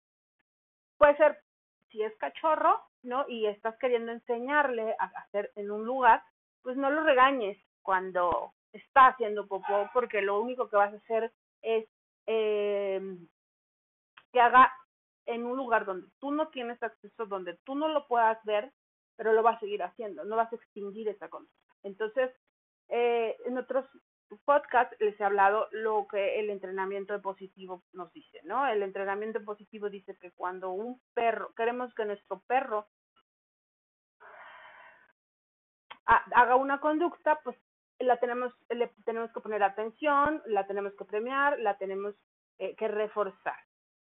puede 0.96 1.16
ser, 1.16 1.38
si 1.90 2.02
es 2.02 2.16
cachorro, 2.16 2.80
¿no? 3.02 3.24
Y 3.28 3.46
estás 3.46 3.76
queriendo 3.78 4.12
enseñarle 4.12 4.94
a 4.98 5.04
hacer 5.20 5.52
en 5.54 5.70
un 5.70 5.84
lugar, 5.84 6.22
pues 6.62 6.76
no 6.76 6.90
lo 6.90 7.02
regañes 7.04 7.58
cuando 7.82 8.52
está 8.72 9.08
haciendo 9.08 9.46
popó, 9.46 9.88
porque 9.92 10.22
lo 10.22 10.40
único 10.40 10.68
que 10.68 10.76
vas 10.76 10.92
a 10.92 10.96
hacer 10.96 11.32
es 11.62 11.88
eh, 12.26 13.00
que 14.32 14.40
haga 14.40 14.72
en 15.26 15.44
un 15.44 15.56
lugar 15.56 15.84
donde 15.84 16.08
tú 16.18 16.30
no 16.30 16.48
tienes 16.48 16.82
acceso, 16.82 17.26
donde 17.26 17.58
tú 17.64 17.74
no 17.74 17.88
lo 17.88 18.06
puedas 18.06 18.42
ver, 18.44 18.72
pero 19.16 19.32
lo 19.32 19.42
vas 19.42 19.56
a 19.56 19.60
seguir 19.60 19.82
haciendo, 19.82 20.24
no 20.24 20.36
vas 20.36 20.52
a 20.52 20.56
extinguir 20.56 21.08
esa 21.08 21.28
conducta. 21.28 21.74
Entonces, 21.82 22.30
eh, 22.88 23.36
en 23.44 23.58
otros 23.58 23.86
podcasts 24.44 24.96
les 25.00 25.18
he 25.20 25.24
hablado 25.24 25.68
lo 25.72 26.06
que 26.08 26.40
el 26.40 26.50
entrenamiento 26.50 27.20
positivo 27.22 27.84
nos 27.92 28.12
dice, 28.12 28.40
¿no? 28.44 28.66
El 28.66 28.82
entrenamiento 28.82 29.42
positivo 29.44 29.88
dice 29.88 30.16
que 30.20 30.32
cuando 30.32 30.70
un 30.70 31.00
perro, 31.14 31.54
queremos 31.54 31.94
que 31.94 32.04
nuestro 32.04 32.40
perro 32.46 32.88
haga 36.04 36.56
una 36.56 36.80
conducta, 36.80 37.40
pues 37.42 37.56
la 37.98 38.18
tenemos, 38.18 38.52
le 38.68 38.88
tenemos 39.04 39.32
que 39.32 39.40
poner 39.40 39.62
atención, 39.62 40.42
la 40.46 40.66
tenemos 40.66 40.94
que 40.94 41.04
premiar, 41.04 41.58
la 41.58 41.76
tenemos 41.78 42.14
eh, 42.58 42.76
que 42.76 42.88
reforzar. 42.88 43.65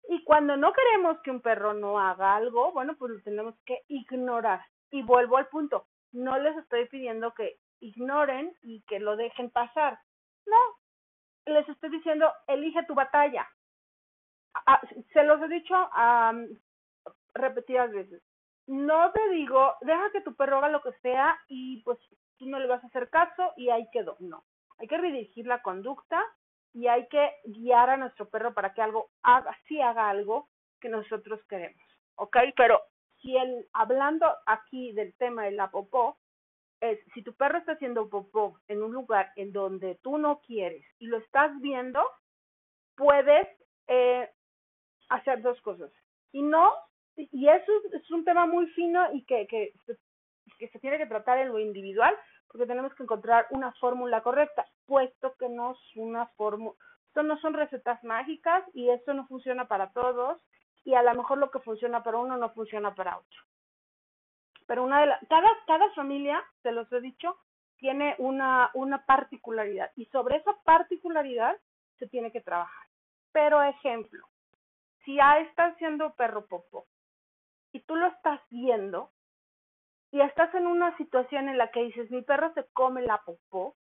Y 0.08 0.24
cuando 0.24 0.56
no 0.56 0.72
queremos 0.72 1.20
que 1.22 1.30
un 1.30 1.40
perro 1.40 1.74
no 1.74 1.98
haga 1.98 2.36
algo, 2.36 2.72
bueno, 2.72 2.96
pues 2.98 3.12
lo 3.12 3.22
tenemos 3.22 3.54
que 3.64 3.82
ignorar. 3.88 4.64
Y 4.90 5.02
vuelvo 5.02 5.36
al 5.36 5.48
punto, 5.48 5.86
no 6.12 6.38
les 6.38 6.56
estoy 6.56 6.86
pidiendo 6.88 7.32
que 7.34 7.58
ignoren 7.80 8.54
y 8.62 8.82
que 8.82 9.00
lo 9.00 9.16
dejen 9.16 9.50
pasar. 9.50 9.98
No, 10.46 10.58
les 11.46 11.68
estoy 11.68 11.90
diciendo, 11.90 12.30
elige 12.46 12.84
tu 12.86 12.94
batalla. 12.94 13.48
ah, 14.66 14.80
se 15.12 15.24
los 15.24 15.40
he 15.42 15.48
dicho 15.48 15.74
repetidas 17.34 17.90
veces. 17.90 18.22
No 18.66 19.10
te 19.12 19.28
digo, 19.30 19.74
deja 19.80 20.10
que 20.12 20.20
tu 20.20 20.34
perro 20.34 20.58
haga 20.58 20.68
lo 20.68 20.82
que 20.82 20.92
sea 21.00 21.38
y 21.48 21.82
pues 21.82 21.98
tú 22.38 22.46
no 22.46 22.58
le 22.58 22.68
vas 22.68 22.82
a 22.84 22.86
hacer 22.86 23.08
caso 23.10 23.52
y 23.56 23.70
ahí 23.70 23.88
quedó. 23.92 24.16
No, 24.20 24.44
hay 24.78 24.86
que 24.86 24.98
redirigir 24.98 25.46
la 25.46 25.62
conducta 25.62 26.22
y 26.74 26.86
hay 26.86 27.06
que 27.08 27.30
guiar 27.44 27.90
a 27.90 27.96
nuestro 27.96 28.28
perro 28.28 28.54
para 28.54 28.72
que 28.72 28.82
algo 28.82 29.10
haga, 29.22 29.56
sí 29.68 29.80
haga 29.80 30.08
algo 30.08 30.48
que 30.80 30.88
nosotros 30.88 31.40
queremos, 31.48 31.82
¿ok? 32.16 32.36
Pero 32.56 32.80
si 33.20 33.36
el, 33.36 33.68
hablando 33.72 34.26
aquí 34.46 34.92
del 34.92 35.14
tema 35.14 35.44
de 35.44 35.52
la 35.52 35.70
popó, 35.70 36.18
es 36.80 36.98
si 37.14 37.22
tu 37.22 37.32
perro 37.34 37.58
está 37.58 37.72
haciendo 37.72 38.08
popó 38.08 38.58
en 38.66 38.82
un 38.82 38.92
lugar 38.92 39.32
en 39.36 39.52
donde 39.52 39.94
tú 40.02 40.18
no 40.18 40.40
quieres 40.40 40.84
y 40.98 41.06
lo 41.06 41.18
estás 41.18 41.52
viendo, 41.60 42.04
puedes 42.96 43.48
eh, 43.86 44.28
hacer 45.08 45.42
dos 45.42 45.60
cosas. 45.60 45.92
Y 46.32 46.42
no, 46.42 46.74
y 47.16 47.48
eso 47.48 47.72
es 47.92 48.10
un 48.10 48.24
tema 48.24 48.46
muy 48.46 48.66
fino 48.68 49.12
y 49.12 49.22
que, 49.24 49.46
que, 49.46 49.72
que 50.58 50.68
se 50.68 50.78
tiene 50.80 50.98
que 50.98 51.06
tratar 51.06 51.38
en 51.38 51.48
lo 51.48 51.60
individual, 51.60 52.16
porque 52.52 52.66
tenemos 52.66 52.94
que 52.94 53.02
encontrar 53.02 53.46
una 53.50 53.72
fórmula 53.72 54.22
correcta, 54.22 54.66
puesto 54.86 55.34
que 55.38 55.48
no 55.48 55.72
es 55.72 55.96
una 55.96 56.26
fórmula, 56.36 56.76
esto 57.06 57.22
no 57.22 57.38
son 57.40 57.54
recetas 57.54 58.02
mágicas 58.04 58.64
y 58.74 58.90
esto 58.90 59.12
no 59.14 59.26
funciona 59.26 59.66
para 59.66 59.90
todos 59.92 60.40
y 60.84 60.94
a 60.94 61.02
lo 61.02 61.14
mejor 61.14 61.38
lo 61.38 61.50
que 61.50 61.60
funciona 61.60 62.02
para 62.02 62.18
uno 62.18 62.36
no 62.36 62.50
funciona 62.50 62.94
para 62.94 63.18
otro. 63.18 63.40
Pero 64.66 64.84
una 64.84 65.04
de 65.04 65.12
cada, 65.28 65.90
familia, 65.94 66.42
te 66.62 66.72
los 66.72 66.90
he 66.92 67.00
dicho, 67.00 67.36
tiene 67.76 68.14
una, 68.18 68.70
particularidad 69.06 69.90
y 69.96 70.06
sobre 70.06 70.36
esa 70.36 70.54
particularidad 70.64 71.54
se 71.98 72.06
tiene 72.08 72.32
que 72.32 72.40
trabajar. 72.40 72.86
Pero 73.32 73.62
ejemplo, 73.62 74.26
si 75.04 75.16
ya 75.16 75.40
está 75.40 75.66
haciendo 75.66 76.14
perro 76.14 76.46
popó 76.46 76.86
y 77.72 77.80
tú 77.80 77.96
lo 77.96 78.06
estás 78.06 78.40
viendo, 78.50 79.10
y 80.12 80.20
estás 80.20 80.54
en 80.54 80.66
una 80.66 80.96
situación 80.98 81.48
en 81.48 81.58
la 81.58 81.70
que 81.70 81.82
dices, 81.82 82.10
mi 82.10 82.22
perro 82.22 82.52
se 82.54 82.64
come 82.74 83.02
la 83.02 83.18
popó, 83.22 83.74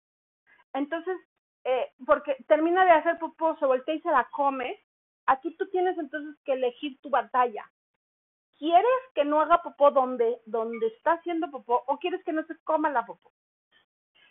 entonces, 0.73 1.19
eh, 1.65 1.93
porque 2.07 2.37
termina 2.47 2.85
de 2.85 2.93
hacer 2.93 3.19
popó, 3.19 3.57
se 3.59 3.67
voltea 3.67 3.97
y 3.97 4.01
se 4.01 4.11
la 4.11 4.29
come, 4.31 4.81
aquí 5.27 5.57
tú 5.57 5.69
tienes 5.71 5.99
entonces 5.99 6.41
que 6.45 6.53
elegir 6.53 7.01
tu 7.01 7.11
batalla. 7.11 7.69
¿Quieres 8.59 9.01
que 9.15 9.25
no 9.25 9.41
haga 9.41 9.61
popó 9.63 9.91
donde, 9.91 10.41
donde 10.47 10.87
está 10.87 11.13
haciendo 11.13 11.51
popó 11.51 11.83
o 11.87 11.99
quieres 11.99 12.23
que 12.25 12.33
no 12.33 12.45
se 12.45 12.57
coma 12.63 12.91
la 12.91 13.05
popó? 13.05 13.33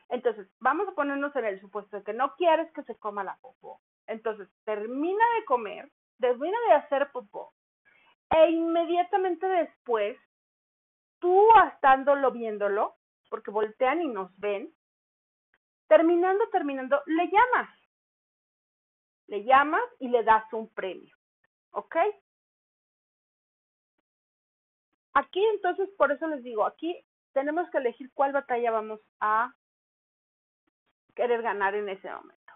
Entonces, 0.07 0.47
vamos 0.59 0.87
a 0.87 0.93
ponernos 0.93 1.35
en 1.35 1.45
el 1.45 1.59
supuesto 1.59 1.97
de 1.97 2.03
que 2.03 2.13
no 2.13 2.35
quieres 2.35 2.71
que 2.73 2.83
se 2.83 2.95
coma 2.95 3.23
la 3.23 3.37
popó. 3.41 3.81
Entonces, 4.07 4.47
termina 4.63 5.25
de 5.37 5.45
comer, 5.45 5.91
termina 6.19 6.57
de 6.67 6.73
hacer 6.75 7.11
popó 7.11 7.53
e 8.29 8.51
inmediatamente 8.51 9.45
después 9.47 10.17
tú 11.19 11.47
estándolo 11.71 12.31
viéndolo, 12.31 12.95
porque 13.29 13.51
voltean 13.51 14.01
y 14.01 14.07
nos 14.07 14.37
ven, 14.39 14.73
terminando, 15.87 16.47
terminando, 16.49 17.01
le 17.05 17.27
llamas. 17.27 17.69
Le 19.27 19.43
llamas 19.43 19.83
y 19.99 20.07
le 20.07 20.23
das 20.23 20.51
un 20.53 20.73
premio. 20.73 21.15
¿Ok? 21.71 21.95
Aquí 25.13 25.43
entonces, 25.53 25.89
por 25.97 26.11
eso 26.11 26.27
les 26.27 26.43
digo, 26.43 26.65
aquí 26.65 27.05
tenemos 27.33 27.69
que 27.69 27.77
elegir 27.77 28.11
cuál 28.13 28.31
batalla 28.31 28.71
vamos 28.71 28.99
a 29.19 29.53
querer 31.15 31.41
ganar 31.41 31.75
en 31.75 31.89
ese 31.89 32.09
momento. 32.09 32.53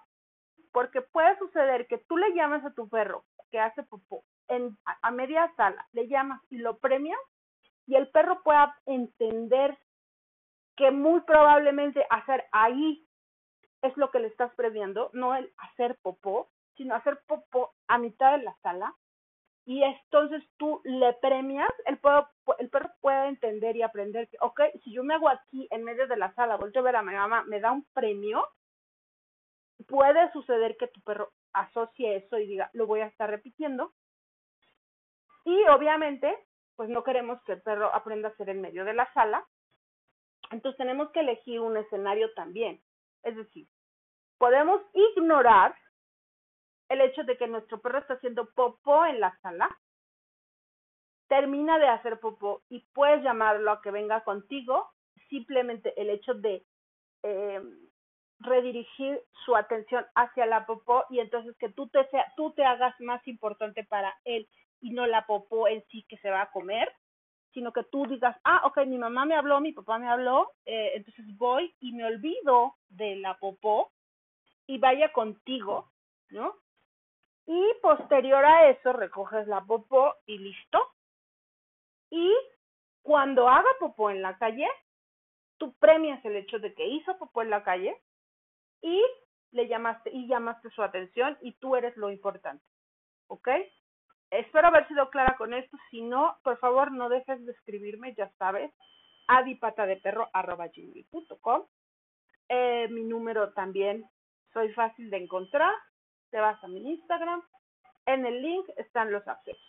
Porque 0.71 1.01
puede 1.01 1.37
suceder 1.37 1.87
que 1.87 1.99
tú 1.99 2.17
le 2.17 2.33
llamas 2.33 2.65
a 2.65 2.73
tu 2.73 2.89
perro 2.89 3.25
que 3.51 3.59
hace 3.59 3.83
popó 3.83 4.23
en, 4.47 4.77
a 4.85 5.11
media 5.11 5.51
sala, 5.55 5.87
le 5.91 6.07
llamas 6.07 6.41
y 6.49 6.57
lo 6.57 6.77
premias 6.79 7.19
y 7.85 7.95
el 7.95 8.07
perro 8.09 8.41
pueda 8.43 8.75
entender 8.85 9.77
que 10.75 10.91
muy 10.91 11.21
probablemente 11.21 12.05
hacer 12.09 12.45
ahí 12.51 13.05
es 13.81 13.95
lo 13.97 14.09
que 14.11 14.19
le 14.19 14.27
estás 14.27 14.53
previendo, 14.55 15.09
no 15.13 15.35
el 15.35 15.53
hacer 15.57 15.97
popó, 16.01 16.49
sino 16.77 16.95
hacer 16.95 17.19
popó 17.27 17.73
a 17.87 17.97
mitad 17.97 18.37
de 18.37 18.43
la 18.43 18.55
sala. 18.61 18.95
Y 19.65 19.83
entonces 19.83 20.43
tú 20.57 20.81
le 20.83 21.13
premias, 21.13 21.69
el 21.85 21.97
perro, 21.99 22.27
el 22.57 22.69
perro 22.69 22.91
puede 22.99 23.27
entender 23.27 23.75
y 23.75 23.81
aprender 23.81 24.27
que, 24.27 24.37
ok, 24.41 24.61
si 24.83 24.91
yo 24.91 25.03
me 25.03 25.13
hago 25.13 25.29
aquí 25.29 25.67
en 25.71 25.83
medio 25.83 26.07
de 26.07 26.17
la 26.17 26.33
sala, 26.33 26.57
vuelvo 26.57 26.79
a 26.79 26.83
ver 26.83 26.95
a 26.95 27.01
mi 27.01 27.13
mamá, 27.13 27.43
me 27.43 27.59
da 27.59 27.71
un 27.71 27.85
premio, 27.93 28.45
puede 29.87 30.31
suceder 30.31 30.75
que 30.77 30.87
tu 30.87 31.01
perro 31.01 31.31
asocie 31.53 32.17
eso 32.17 32.37
y 32.39 32.47
diga, 32.47 32.69
lo 32.73 32.87
voy 32.87 33.01
a 33.01 33.07
estar 33.07 33.29
repitiendo. 33.29 33.93
Y 35.45 35.63
obviamente 35.67 36.37
pues 36.75 36.89
no 36.89 37.03
queremos 37.03 37.41
que 37.43 37.53
el 37.53 37.61
perro 37.61 37.93
aprenda 37.93 38.29
a 38.29 38.35
ser 38.35 38.49
en 38.49 38.61
medio 38.61 38.85
de 38.85 38.93
la 38.93 39.11
sala. 39.13 39.45
Entonces 40.51 40.77
tenemos 40.77 41.11
que 41.11 41.21
elegir 41.21 41.59
un 41.59 41.77
escenario 41.77 42.33
también. 42.33 42.81
Es 43.23 43.35
decir, 43.35 43.67
podemos 44.37 44.81
ignorar 44.93 45.75
el 46.89 47.01
hecho 47.01 47.23
de 47.23 47.37
que 47.37 47.47
nuestro 47.47 47.81
perro 47.81 47.99
está 47.99 48.15
haciendo 48.15 48.49
popó 48.53 49.05
en 49.05 49.19
la 49.19 49.37
sala, 49.41 49.69
termina 51.27 51.79
de 51.79 51.87
hacer 51.87 52.19
popó 52.19 52.61
y 52.69 52.81
puedes 52.93 53.23
llamarlo 53.23 53.71
a 53.71 53.81
que 53.81 53.91
venga 53.91 54.23
contigo, 54.23 54.91
simplemente 55.29 55.99
el 55.99 56.09
hecho 56.09 56.33
de 56.33 56.65
eh, 57.23 57.61
redirigir 58.39 59.21
su 59.45 59.55
atención 59.55 60.05
hacia 60.15 60.45
la 60.45 60.65
popó 60.65 61.05
y 61.09 61.19
entonces 61.19 61.55
que 61.57 61.69
tú 61.69 61.87
te, 61.87 62.05
sea, 62.09 62.31
tú 62.35 62.51
te 62.51 62.65
hagas 62.65 62.93
más 62.99 63.25
importante 63.27 63.83
para 63.85 64.13
él 64.25 64.47
y 64.83 64.91
no 64.91 65.07
la 65.07 65.25
popó 65.25 65.67
en 65.67 65.81
sí 65.87 66.05
que 66.09 66.17
se 66.17 66.29
va 66.29 66.41
a 66.41 66.51
comer, 66.51 66.93
sino 67.53 67.71
que 67.71 67.83
tú 67.85 68.05
digas, 68.05 68.35
ah, 68.43 68.61
ok, 68.65 68.85
mi 68.85 68.97
mamá 68.97 69.25
me 69.25 69.35
habló, 69.35 69.61
mi 69.61 69.71
papá 69.71 69.97
me 69.97 70.09
habló, 70.09 70.51
eh, 70.65 70.91
entonces 70.95 71.25
voy 71.37 71.73
y 71.79 71.93
me 71.93 72.03
olvido 72.05 72.75
de 72.89 73.15
la 73.15 73.37
popó 73.39 73.93
y 74.67 74.77
vaya 74.79 75.13
contigo, 75.13 75.89
¿no? 76.29 76.55
Y 77.45 77.61
posterior 77.81 78.43
a 78.43 78.69
eso 78.69 78.91
recoges 78.91 79.47
la 79.47 79.61
popó 79.61 80.15
y 80.25 80.37
listo. 80.37 80.79
Y 82.09 82.31
cuando 83.03 83.47
haga 83.47 83.69
popó 83.79 84.09
en 84.09 84.21
la 84.21 84.37
calle, 84.37 84.67
tú 85.57 85.73
premias 85.75 86.23
el 86.25 86.35
hecho 86.35 86.59
de 86.59 86.73
que 86.73 86.87
hizo 86.87 87.17
popó 87.17 87.41
en 87.41 87.49
la 87.49 87.63
calle 87.63 87.95
y 88.81 89.01
le 89.51 89.67
llamaste 89.67 90.09
y 90.11 90.27
llamaste 90.27 90.69
su 90.71 90.83
atención 90.83 91.37
y 91.41 91.53
tú 91.53 91.75
eres 91.77 91.95
lo 91.95 92.11
importante. 92.11 92.65
¿Ok? 93.27 93.47
Espero 94.33 94.67
haber 94.69 94.87
sido 94.87 95.11
clara 95.11 95.35
con 95.37 95.53
esto. 95.53 95.77
Si 95.91 96.01
no, 96.01 96.35
por 96.43 96.57
favor, 96.57 96.91
no 96.91 97.07
dejes 97.07 97.45
de 97.45 97.51
escribirme, 97.51 98.15
ya 98.15 98.31
sabes, 98.39 98.73
adipatadeperro.com. 99.27 101.67
Eh, 102.49 102.87
mi 102.89 103.03
número 103.03 103.53
también, 103.53 104.09
soy 104.51 104.73
fácil 104.73 105.11
de 105.11 105.17
encontrar. 105.17 105.71
Te 106.31 106.39
vas 106.39 106.57
a 106.63 106.67
mi 106.67 106.93
Instagram. 106.93 107.43
En 108.07 108.25
el 108.25 108.41
link 108.41 108.67
están 108.77 109.11
los 109.11 109.27
accesos. 109.27 109.61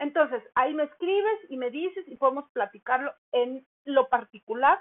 Entonces, 0.00 0.42
ahí 0.56 0.74
me 0.74 0.82
escribes 0.82 1.38
y 1.48 1.56
me 1.56 1.70
dices 1.70 2.08
y 2.08 2.16
podemos 2.16 2.50
platicarlo 2.50 3.14
en 3.30 3.64
lo 3.84 4.08
particular 4.08 4.80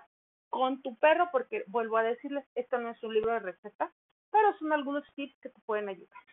con 0.50 0.82
tu 0.82 0.98
perro, 0.98 1.30
porque 1.32 1.64
vuelvo 1.68 1.98
a 1.98 2.04
decirles, 2.04 2.44
esto 2.56 2.80
no 2.80 2.90
es 2.90 3.04
un 3.04 3.14
libro 3.14 3.34
de 3.34 3.40
recetas, 3.40 3.92
pero 4.32 4.58
son 4.58 4.74
algunos 4.74 5.06
tips 5.14 5.40
que 5.42 5.50
te 5.50 5.62
pueden 5.62 5.90
ayudar 5.90 6.24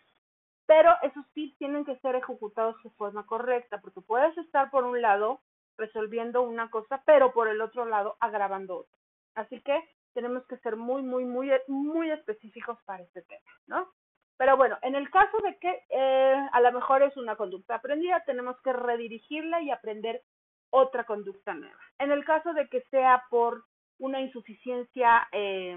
pero 0.73 0.97
esos 1.03 1.31
tips 1.35 1.59
tienen 1.59 1.85
que 1.85 1.99
ser 1.99 2.15
ejecutados 2.15 2.83
de 2.83 2.89
forma 2.93 3.27
correcta, 3.27 3.79
porque 3.83 4.01
puedes 4.01 4.35
estar 4.39 4.71
por 4.71 4.85
un 4.85 5.03
lado 5.03 5.43
resolviendo 5.77 6.41
una 6.41 6.71
cosa, 6.71 7.03
pero 7.05 7.35
por 7.35 7.47
el 7.49 7.61
otro 7.61 7.85
lado 7.85 8.17
agravando 8.21 8.79
otra. 8.79 8.99
Así 9.35 9.61
que 9.61 9.79
tenemos 10.15 10.47
que 10.47 10.57
ser 10.61 10.77
muy, 10.77 11.03
muy, 11.03 11.27
muy, 11.27 11.51
muy 11.69 12.11
específicos 12.11 12.79
para 12.87 13.03
este 13.03 13.21
tema, 13.21 13.53
¿no? 13.67 13.93
Pero 14.39 14.57
bueno, 14.57 14.79
en 14.81 14.95
el 14.95 15.11
caso 15.11 15.37
de 15.45 15.59
que 15.59 15.85
eh, 15.91 16.49
a 16.51 16.61
lo 16.63 16.73
mejor 16.73 17.03
es 17.03 17.15
una 17.19 17.37
conducta 17.37 17.75
aprendida, 17.75 18.25
tenemos 18.25 18.59
que 18.63 18.73
redirigirla 18.73 19.61
y 19.61 19.71
aprender 19.71 20.23
otra 20.71 21.05
conducta 21.05 21.53
nueva. 21.53 21.83
En 21.99 22.13
el 22.13 22.25
caso 22.25 22.55
de 22.55 22.67
que 22.69 22.81
sea 22.91 23.25
por 23.29 23.63
una 23.99 24.23
insuficiencia 24.23 25.29
eh, 25.33 25.77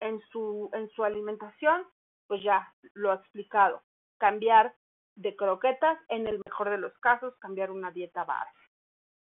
en, 0.00 0.20
su, 0.32 0.70
en 0.72 0.90
su 0.90 1.04
alimentación, 1.04 1.84
pues 2.26 2.42
ya 2.42 2.74
lo 2.94 3.12
he 3.12 3.14
explicado 3.14 3.80
cambiar 4.18 4.74
de 5.16 5.36
croquetas, 5.36 5.98
en 6.08 6.26
el 6.26 6.40
mejor 6.44 6.70
de 6.70 6.78
los 6.78 6.96
casos, 6.98 7.36
cambiar 7.38 7.70
una 7.70 7.90
dieta 7.90 8.24
base. 8.24 8.50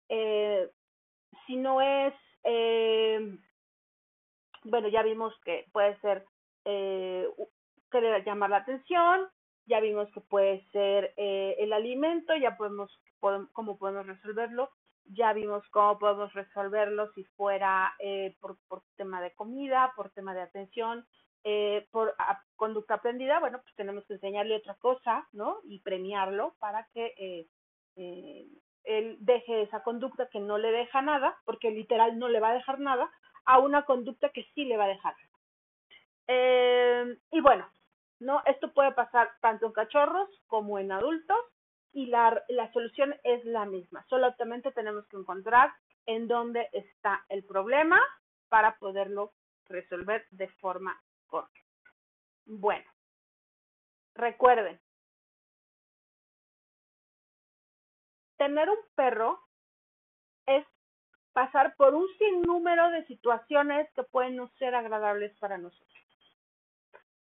Eh, 0.09 0.69
si 1.45 1.55
no 1.57 1.81
es, 1.81 2.13
eh, 2.43 3.37
bueno, 4.63 4.87
ya 4.87 5.03
vimos 5.03 5.33
que 5.43 5.65
puede 5.71 5.99
ser 5.99 6.25
eh, 6.65 7.27
querer 7.91 8.23
llamar 8.23 8.49
la 8.49 8.57
atención, 8.57 9.27
ya 9.65 9.79
vimos 9.79 10.09
que 10.13 10.21
puede 10.21 10.63
ser 10.71 11.13
eh, 11.17 11.55
el 11.59 11.73
alimento, 11.73 12.35
ya 12.35 12.55
podemos, 12.57 12.91
cómo 13.19 13.77
podemos 13.77 14.05
resolverlo, 14.05 14.69
ya 15.05 15.33
vimos 15.33 15.67
cómo 15.69 15.99
podemos 15.99 16.33
resolverlo 16.33 17.11
si 17.13 17.23
fuera 17.35 17.93
por, 18.39 18.57
por 18.67 18.81
tema 18.95 19.21
de 19.21 19.33
comida, 19.33 19.93
por 19.95 20.09
tema 20.11 20.33
de 20.33 20.41
atención, 20.41 21.05
eh, 21.47 21.87
por 21.91 22.15
conducta 22.55 22.95
aprendida, 22.95 23.39
bueno, 23.39 23.61
pues 23.61 23.75
tenemos 23.75 24.03
que 24.07 24.15
enseñarle 24.15 24.55
otra 24.55 24.73
cosa, 24.79 25.27
¿no? 25.31 25.59
Y 25.65 25.79
premiarlo 25.81 26.55
para 26.57 26.87
que 26.91 27.13
eh, 27.19 27.47
eh, 27.97 28.47
él 28.83 29.17
deje 29.19 29.61
esa 29.61 29.83
conducta 29.83 30.27
que 30.29 30.39
no 30.39 30.57
le 30.57 30.71
deja 30.71 31.03
nada, 31.03 31.37
porque 31.45 31.69
literal 31.69 32.17
no 32.17 32.29
le 32.29 32.39
va 32.39 32.49
a 32.49 32.55
dejar 32.55 32.79
nada, 32.79 33.11
a 33.45 33.59
una 33.59 33.85
conducta 33.85 34.29
que 34.29 34.49
sí 34.55 34.65
le 34.65 34.75
va 34.75 34.85
a 34.85 34.95
dejar. 34.95 35.15
y 37.31 37.41
bueno, 37.41 37.69
¿no? 38.19 38.41
Esto 38.47 38.73
puede 38.73 38.93
pasar 38.93 39.29
tanto 39.39 39.67
en 39.67 39.73
cachorros 39.73 40.27
como 40.47 40.79
en 40.79 40.91
adultos 40.91 41.37
y 41.93 42.07
la, 42.07 42.43
la 42.49 42.73
solución 42.73 43.13
es 43.23 43.45
la 43.45 43.65
misma. 43.65 44.03
Solamente 44.09 44.71
tenemos 44.71 45.07
que 45.09 45.17
encontrar 45.17 45.71
en 46.07 46.27
dónde 46.27 46.69
está 46.71 47.23
el 47.29 47.43
problema 47.43 48.01
para 48.49 48.79
poderlo 48.79 49.33
resolver 49.67 50.25
de 50.31 50.47
forma 50.47 50.99
bueno, 52.45 52.85
recuerden, 54.13 54.79
tener 58.37 58.69
un 58.69 58.77
perro 58.95 59.39
es 60.45 60.65
pasar 61.33 61.75
por 61.75 61.93
un 61.95 62.07
sinnúmero 62.17 62.89
de 62.91 63.05
situaciones 63.07 63.91
que 63.93 64.03
pueden 64.03 64.35
no 64.35 64.47
ser 64.57 64.75
agradables 64.75 65.37
para 65.39 65.57
nosotros. 65.57 65.91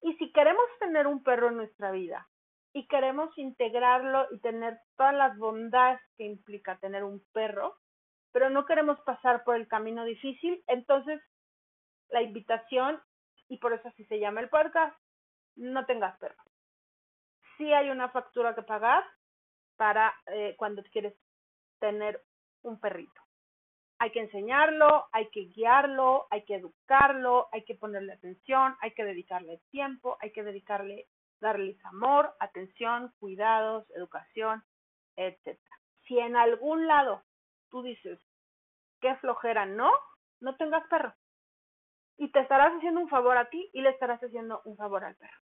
Y 0.01 0.13
si 0.15 0.31
queremos 0.31 0.65
tener 0.79 1.07
un 1.07 1.23
perro 1.23 1.49
en 1.49 1.57
nuestra 1.57 1.91
vida 1.91 2.27
y 2.71 2.87
queremos 2.87 3.37
integrarlo 3.37 4.27
y 4.31 4.39
tener 4.39 4.79
todas 4.95 5.13
las 5.13 5.37
bondades 5.37 5.99
que 6.15 6.23
implica 6.23 6.77
tener 6.77 7.03
un 7.03 7.21
perro, 7.33 7.77
pero 8.31 8.49
no 8.49 8.65
queremos 8.65 8.99
pasar 9.01 9.43
por 9.43 9.55
el 9.55 9.67
camino 9.67 10.05
difícil, 10.05 10.63
entonces 10.67 11.21
la 12.09 12.21
invitación 12.21 13.01
y 13.49 13.57
por 13.57 13.73
eso 13.73 13.87
así 13.89 14.05
se 14.05 14.19
llama 14.19 14.41
el 14.41 14.49
podcast, 14.49 14.95
no 15.55 15.85
tengas 15.85 16.17
perro. 16.19 16.41
Sí 17.57 17.73
hay 17.73 17.89
una 17.89 18.09
factura 18.09 18.55
que 18.55 18.61
pagar 18.61 19.03
para 19.75 20.13
eh, 20.27 20.55
cuando 20.57 20.83
quieres 20.83 21.15
tener 21.79 22.23
un 22.61 22.79
perrito. 22.79 23.21
Hay 23.97 24.11
que 24.11 24.21
enseñarlo, 24.21 25.07
hay 25.11 25.29
que 25.29 25.45
guiarlo, 25.45 26.27
hay 26.29 26.45
que 26.45 26.55
educarlo, 26.55 27.49
hay 27.51 27.65
que 27.65 27.75
ponerle 27.75 28.13
atención, 28.13 28.77
hay 28.79 28.93
que 28.93 29.03
dedicarle 29.03 29.61
tiempo, 29.71 30.17
hay 30.21 30.31
que 30.31 30.43
dedicarle, 30.43 31.07
darles 31.41 31.83
amor, 31.85 32.33
atención, 32.39 33.13
cuidados, 33.19 33.89
educación, 33.91 34.63
etc. 35.17 35.59
Si 36.07 36.17
en 36.17 36.37
algún 36.37 36.87
lado 36.87 37.23
tú 37.69 37.81
dices, 37.81 38.19
qué 39.01 39.15
flojera, 39.17 39.65
no, 39.65 39.91
no 40.39 40.55
tengas 40.55 40.87
perro 40.87 41.13
y 42.19 42.31
te 42.31 42.41
estarás 42.41 42.73
haciendo 42.73 42.99
un 42.99 43.07
favor 43.07 43.37
a 43.37 43.49
ti 43.49 43.69
y 43.73 43.81
le 43.81 43.89
estarás 43.89 44.21
haciendo 44.21 44.61
un 44.65 44.75
favor 44.75 45.05
al 45.05 45.15
perro. 45.15 45.39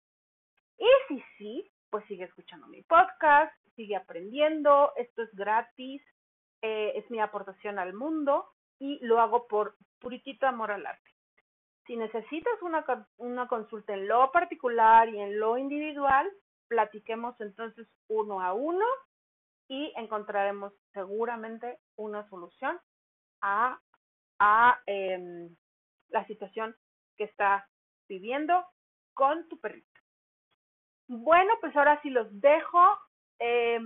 Y 0.78 0.86
si 1.08 1.22
sí, 1.36 1.70
pues 1.90 2.04
sigue 2.06 2.24
escuchando 2.24 2.68
mi 2.68 2.82
podcast, 2.82 3.52
sigue 3.74 3.96
aprendiendo, 3.96 4.92
esto 4.96 5.22
es 5.22 5.34
gratis, 5.34 6.00
eh, 6.62 6.92
es 6.94 7.10
mi 7.10 7.20
aportación 7.20 7.80
al 7.80 7.92
mundo 7.92 8.46
y 8.78 9.04
lo 9.04 9.20
hago 9.20 9.48
por 9.48 9.76
puritito 9.98 10.46
amor 10.46 10.70
al 10.70 10.86
arte. 10.86 11.10
Si 11.86 11.96
necesitas 11.96 12.62
una, 12.62 12.84
una 13.16 13.48
consulta 13.48 13.92
en 13.92 14.06
lo 14.06 14.30
particular 14.30 15.08
y 15.08 15.18
en 15.18 15.40
lo 15.40 15.58
individual, 15.58 16.30
platiquemos 16.68 17.38
entonces 17.40 17.88
uno 18.08 18.40
a 18.40 18.52
uno 18.52 18.86
y 19.66 19.92
encontraremos 19.96 20.72
seguramente 20.92 21.80
una 21.96 22.28
solución 22.28 22.78
a, 23.40 23.80
a 24.38 24.80
em, 24.86 25.56
la 26.10 26.26
situación 26.26 26.76
que 27.16 27.24
está 27.24 27.68
viviendo 28.08 28.64
con 29.14 29.48
tu 29.48 29.58
perrito. 29.60 29.88
Bueno, 31.08 31.54
pues 31.60 31.74
ahora 31.76 32.00
sí 32.02 32.10
los 32.10 32.28
dejo. 32.40 32.98
Eh, 33.38 33.80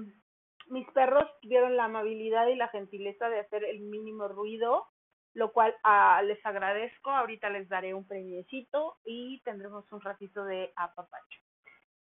mis 0.68 0.86
perros 0.90 1.28
tuvieron 1.40 1.76
la 1.76 1.84
amabilidad 1.84 2.46
y 2.48 2.56
la 2.56 2.68
gentileza 2.68 3.28
de 3.28 3.40
hacer 3.40 3.64
el 3.64 3.80
mínimo 3.80 4.28
ruido, 4.28 4.86
lo 5.34 5.52
cual 5.52 5.74
ah, 5.84 6.22
les 6.22 6.44
agradezco. 6.44 7.10
Ahorita 7.10 7.50
les 7.50 7.68
daré 7.68 7.94
un 7.94 8.06
premiecito 8.06 8.98
y 9.04 9.40
tendremos 9.42 9.90
un 9.92 10.00
ratito 10.00 10.44
de 10.44 10.72
apapacho. 10.76 11.40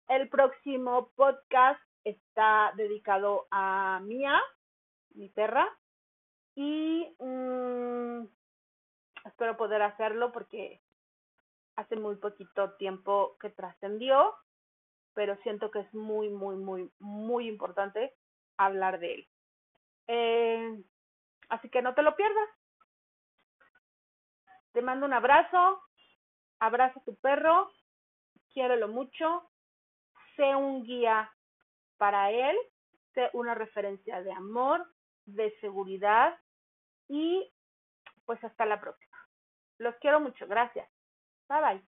El 0.08 0.28
próximo 0.28 1.10
podcast 1.14 1.80
está 2.04 2.72
dedicado 2.76 3.46
a 3.50 4.00
Mía, 4.02 4.40
mi 5.14 5.28
perra, 5.28 5.68
y 6.54 7.14
mm, 7.18 8.24
espero 9.24 9.56
poder 9.56 9.82
hacerlo 9.82 10.32
porque 10.32 10.80
hace 11.76 11.96
muy 11.96 12.16
poquito 12.16 12.72
tiempo 12.72 13.36
que 13.40 13.50
trascendió, 13.50 14.34
pero 15.14 15.36
siento 15.42 15.70
que 15.70 15.80
es 15.80 15.94
muy, 15.94 16.28
muy, 16.28 16.56
muy, 16.56 16.90
muy 16.98 17.48
importante 17.48 18.14
hablar 18.56 18.98
de 18.98 19.14
él. 19.14 19.28
Eh, 20.08 20.84
así 21.48 21.68
que 21.68 21.82
no 21.82 21.94
te 21.94 22.02
lo 22.02 22.16
pierdas. 22.16 22.48
Te 24.72 24.82
mando 24.82 25.06
un 25.06 25.12
abrazo, 25.12 25.82
abraza 26.58 26.98
a 26.98 27.04
tu 27.04 27.14
perro, 27.16 27.70
quiérelo 28.52 28.88
mucho, 28.88 29.50
sé 30.36 30.56
un 30.56 30.82
guía 30.82 31.30
para 31.98 32.30
él, 32.30 32.56
sé 33.14 33.28
una 33.34 33.54
referencia 33.54 34.22
de 34.22 34.32
amor, 34.32 34.86
de 35.26 35.54
seguridad 35.60 36.38
y 37.08 37.52
pues 38.24 38.42
hasta 38.44 38.64
la 38.64 38.80
próxima. 38.80 39.11
Los 39.82 39.96
quiero 39.96 40.20
mucho. 40.20 40.46
Gracias. 40.46 40.88
Bye 41.48 41.60
bye. 41.60 41.82